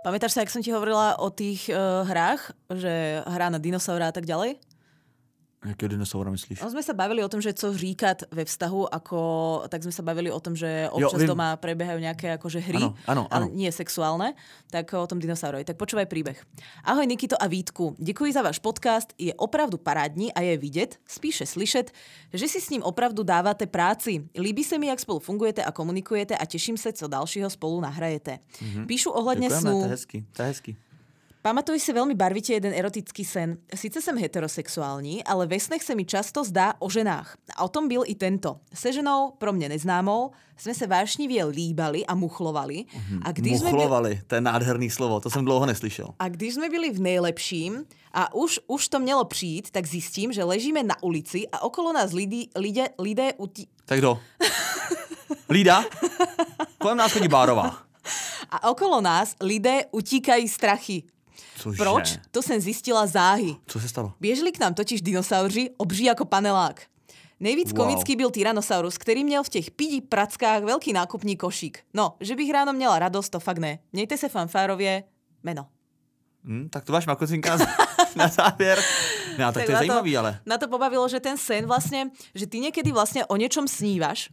[0.00, 4.14] Pamätáš sa, jak som ti hovorila o tých uh, hrách, že hrá na dinosaura a
[4.16, 4.56] tak ďalej?
[5.60, 6.64] Jakého dinosaura myslíš?
[6.64, 9.20] No sme sa bavili o tom, že co říkat ve vztahu, ako,
[9.68, 11.28] tak sme sa bavili o tom, že občas vím.
[11.28, 13.52] doma prebiehajú nejaké akože hry, Áno, áno, ale áno.
[13.52, 14.32] nie sexuálne,
[14.72, 15.68] tak o tom dinosaurovi.
[15.68, 16.40] Tak počúvaj príbeh.
[16.88, 21.44] Ahoj Nikito a Vítku, děkuji za váš podcast, je opravdu parádní a je vidět, spíše
[21.44, 21.92] slyšet,
[22.32, 24.24] že si s ním opravdu dáváte práci.
[24.32, 28.38] Líbí se mi, jak spolu fungujete a komunikujete a těším se, co dalšího spolu nahrajete.
[28.64, 28.86] Mm-hmm.
[28.86, 29.82] Píšu ohledně Děkujeme, to snů.
[29.82, 30.72] je hezký, to je hezký.
[31.40, 33.56] Pamatuj si veľmi barvite jeden erotický sen.
[33.72, 37.36] Sice jsem heterosexuální, ale ve snech se mi často zdá o ženách.
[37.56, 38.60] A o tom byl i tento.
[38.74, 42.84] Se ženou, pro mě neznámou, jsme se vášnivě líbali a muchlovali.
[43.22, 46.08] A když jsme byli, Muchlovali, to je nádherný slovo, to jsem dlouho neslyšel.
[46.18, 50.44] a když jsme byli v nejlepším a už, už to mělo přijít, tak zjistím, že
[50.44, 53.68] ležíme na ulici a okolo nás lidí, lidé, lidé utí...
[53.84, 54.20] Tak kdo?
[55.50, 55.84] Lída?
[56.78, 57.78] Kolem nás chodí Bárová.
[58.50, 61.02] A okolo nás lidé utíkají strachy.
[61.62, 61.76] Cože?
[61.76, 62.18] Proč?
[62.30, 63.56] To jsem zjistila záhy.
[63.66, 64.12] Co se stalo?
[64.20, 66.82] Běželi k nám totiž dinosauři, obří jako panelák.
[67.40, 67.76] Nejvíc Wow.
[67.76, 71.78] komický byl Tyrannosaurus, který měl v těch pidi prackách velký nákupní košík.
[71.94, 73.78] No, že bych ráno měla radost, to fakt ne.
[73.92, 75.04] Mějte se fanfárově,
[75.42, 75.66] meno.
[76.44, 77.58] Hm, tak to máš makocinka
[78.16, 78.78] na, závěr.
[79.38, 80.40] No, tak, to je zajímavý, ale.
[80.46, 84.30] Na to pobavilo, že ten sen vlastně, že ty někdy vlastně o něčom snívaš,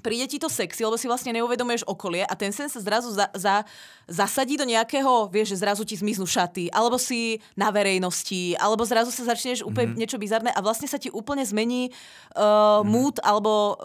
[0.00, 3.26] príde ti to sexy, lebo si vlastne neuvedomuješ okolie a ten sen sa zrazu za,
[3.34, 3.66] za,
[4.06, 9.10] zasadí do nejakého, vieš, že zrazu ti zmiznú šaty, alebo si na verejnosti, alebo zrazu
[9.10, 10.00] sa začneš úplne mm-hmm.
[10.00, 12.82] niečo bizarné a vlastne sa ti úplne zmení uh, mm-hmm.
[12.86, 13.76] mood alebo uh,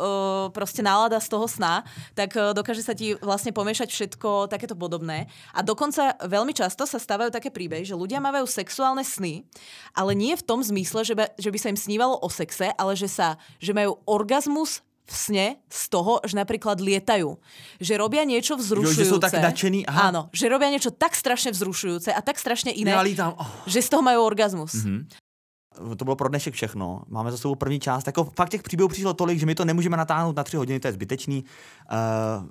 [0.53, 1.83] proste nálada z toho sna,
[2.13, 5.27] tak uh, dokáže sa ti vlastne pomiešať všetko takéto podobné.
[5.51, 9.43] A dokonca veľmi často sa stávajú také príbehy, že ľudia mávajú sexuálne sny,
[9.97, 12.93] ale nie v tom zmysle, že by, že by sa im snívalo o sexe, ale
[12.95, 17.35] že sa, že majú orgazmus v sne z toho, že napríklad lietajú.
[17.83, 19.03] Že robia niečo vzrušujúce.
[19.03, 20.09] že sú tak nadšení, aha.
[20.09, 23.35] Áno, že robia niečo tak strašne vzrušujúce a tak strašne iné, Ja lítam.
[23.35, 23.47] Oh.
[23.67, 24.73] že z toho majú orgazmus.
[24.73, 24.99] Mm-hmm.
[25.97, 27.03] to bylo pro dnešek všechno.
[27.07, 28.07] Máme za sebou první část.
[28.07, 30.87] Jako fakt těch příběhů přišlo tolik, že my to nemůžeme natáhnout na tři hodiny, to
[30.87, 31.43] je zbytečný.
[31.43, 32.47] Uh,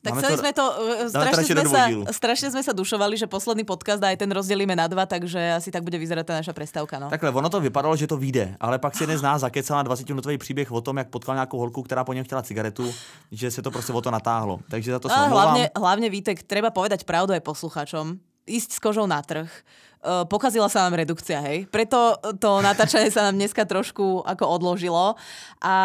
[0.00, 0.64] tak chceli to, sme to,
[1.12, 4.88] strašne sme, sa, strašne sme sa dušovali, že posledný podcast a aj ten rozdelíme na
[4.88, 6.96] dva, takže asi tak bude vyzerať tá naša prestávka.
[6.96, 7.12] No.
[7.12, 9.84] Takhle, ono to vypadalo, že to vyjde, ale pak si jeden z nás zakecal na
[9.84, 12.88] 20-minutový příběh o tom, jak potkal nějakou holku, která po něm chtěla cigaretu,
[13.32, 14.64] že se to prostě o to natáhlo.
[14.72, 18.16] Takže za to sa hlavne, hlavne Vítek, treba povedať pravdu aj posluchačom.
[18.48, 19.52] Ísť s kožou na trh
[20.00, 21.68] pokazila sa nám redukcia, hej.
[21.68, 25.12] Preto to natáčanie sa nám dneska trošku ako odložilo
[25.60, 25.76] a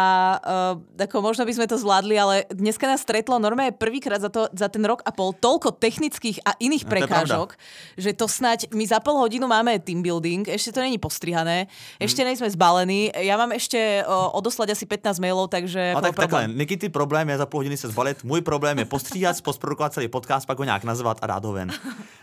[0.80, 4.48] uh, ako možno by sme to zvládli, ale dneska nás stretlo normálne prvýkrát za, to,
[4.56, 8.88] za ten rok a pol toľko technických a iných prekážok, to že to snať, my
[8.88, 11.68] za pol hodinu máme team building, ešte to není postrihané,
[12.00, 12.28] ešte hmm.
[12.32, 15.92] nejsme zbalení, ja mám ešte uh, odoslať asi 15 mailov, takže...
[15.92, 19.36] A tak takhle, Nikity problém je za půl hodiny se zbalit, můj problém je postříhat,
[19.44, 21.68] postprodukovat celý podcast, pak ho nějak nazvat a dát ho ven.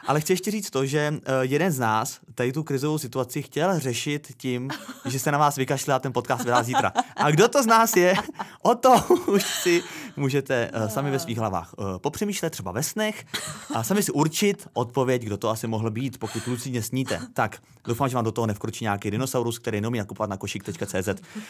[0.07, 4.31] Ale chci ještě říct to, že jeden z nás tady tu krizovou situaci chtěl řešit
[4.37, 4.69] tím,
[5.05, 6.93] že se na vás vykašle a ten podcast vydá zítra.
[7.15, 8.15] A kdo to z nás je,
[8.61, 8.93] o to
[9.27, 9.83] už si
[10.17, 13.25] můžete uh, sami ve svých hlavách uh, popřemýšlet třeba ve snech
[13.73, 17.19] a sami si určit odpověď, kdo to asi mohl být, pokud lucidně sníte.
[17.33, 17.57] Tak,
[17.87, 21.09] doufám, že vám do toho nevkročí nějaký dinosaurus, který neumí nakupovat na košík.cz.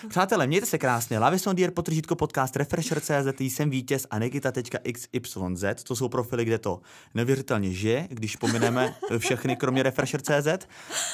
[0.09, 1.19] Přátelé, mějte se krásně.
[1.19, 5.83] Lavison Dear, potržítko podcast Refresher.cz, jsem vítěz a Nikita.xyz.
[5.83, 6.81] To jsou profily, kde to
[7.13, 9.83] neuvěřitelně žije, když pomineme všechny, kromě
[10.29, 10.67] Refresher.cz.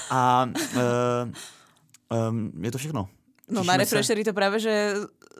[0.09, 0.49] A
[2.09, 3.09] um, je to všechno.
[3.49, 4.93] No na Refreshery to práve, že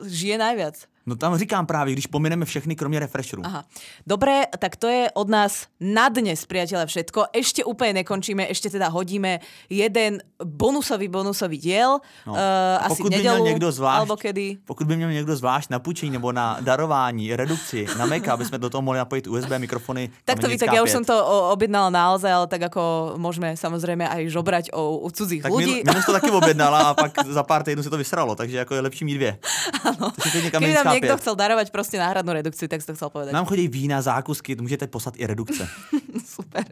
[0.06, 0.90] žije najviac.
[1.06, 3.42] No tam říkám právě, když pomineme všechny, kromě refresheru.
[3.46, 3.66] Aha.
[4.08, 7.32] Dobre, tak to je od nás na dnes, priateľe, všetko.
[7.34, 9.40] Ešte úplne nekončíme, ešte teda hodíme
[9.72, 12.04] jeden bonusový, bonusový diel.
[12.28, 12.34] No.
[12.34, 14.58] Uh, asi pokud nedelu, by někdo zvlášť, alebo kedy.
[14.66, 18.58] Pokud by měl někdo zvlášť na půjčení nebo na darování, redukci, na meka, aby jsme
[18.58, 20.10] do toho mohli napojit USB mikrofony.
[20.26, 21.16] Tak to ví, tak ja už som to
[21.52, 25.84] objednala naozaj, ale tak ako môžeme samozrejme aj žobrať o, o cudzích tak ľudí.
[25.84, 28.82] Tak to taky objednala a pak za pár týdnů se to vysralo, takže jako je
[28.82, 29.38] lepší mít dvě.
[29.84, 30.12] Ano.
[30.52, 33.32] Keby nám niekto chcel darovať proste náhradnú redukciu, tak si to chcel povedať.
[33.32, 35.70] Nám chodí vína, zákusky, môžete posať i redukce.
[36.36, 36.66] Super.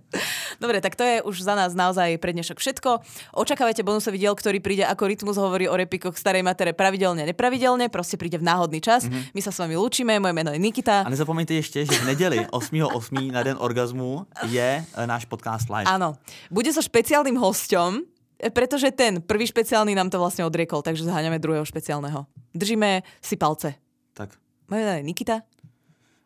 [0.57, 2.89] Dobre, tak to je už za nás naozaj pre dnešok všetko.
[3.38, 8.18] Očakávajte bonusový diel, ktorý príde ako Rytmus hovorí o repikoch starej matere pravidelne, nepravidelne, proste
[8.18, 9.05] príde v náhodný čas.
[9.05, 9.38] Mm-hmm.
[9.38, 11.05] My sa s vami lúčime, moje meno je Nikita.
[11.05, 13.34] A nezapomeňte ešte, že v nedeli 8.8.
[13.34, 15.86] na Den orgazmu je e, náš podcast live.
[15.86, 16.18] Áno.
[16.49, 18.01] Bude so špeciálnym hosťom,
[18.41, 22.26] e, pretože ten prvý špeciálny nám to vlastne odriekol, takže zháňame druhého špeciálneho.
[22.57, 23.86] Držíme si palce.
[24.18, 24.30] Tak.
[24.70, 25.41] Moje jméno je Nikita.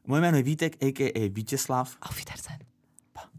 [0.08, 1.30] Moje jméno je Vítek, a.k.a.
[1.30, 1.98] Vítězslav.
[2.02, 2.60] Auf Wiedersehen.
[3.14, 3.30] Pa.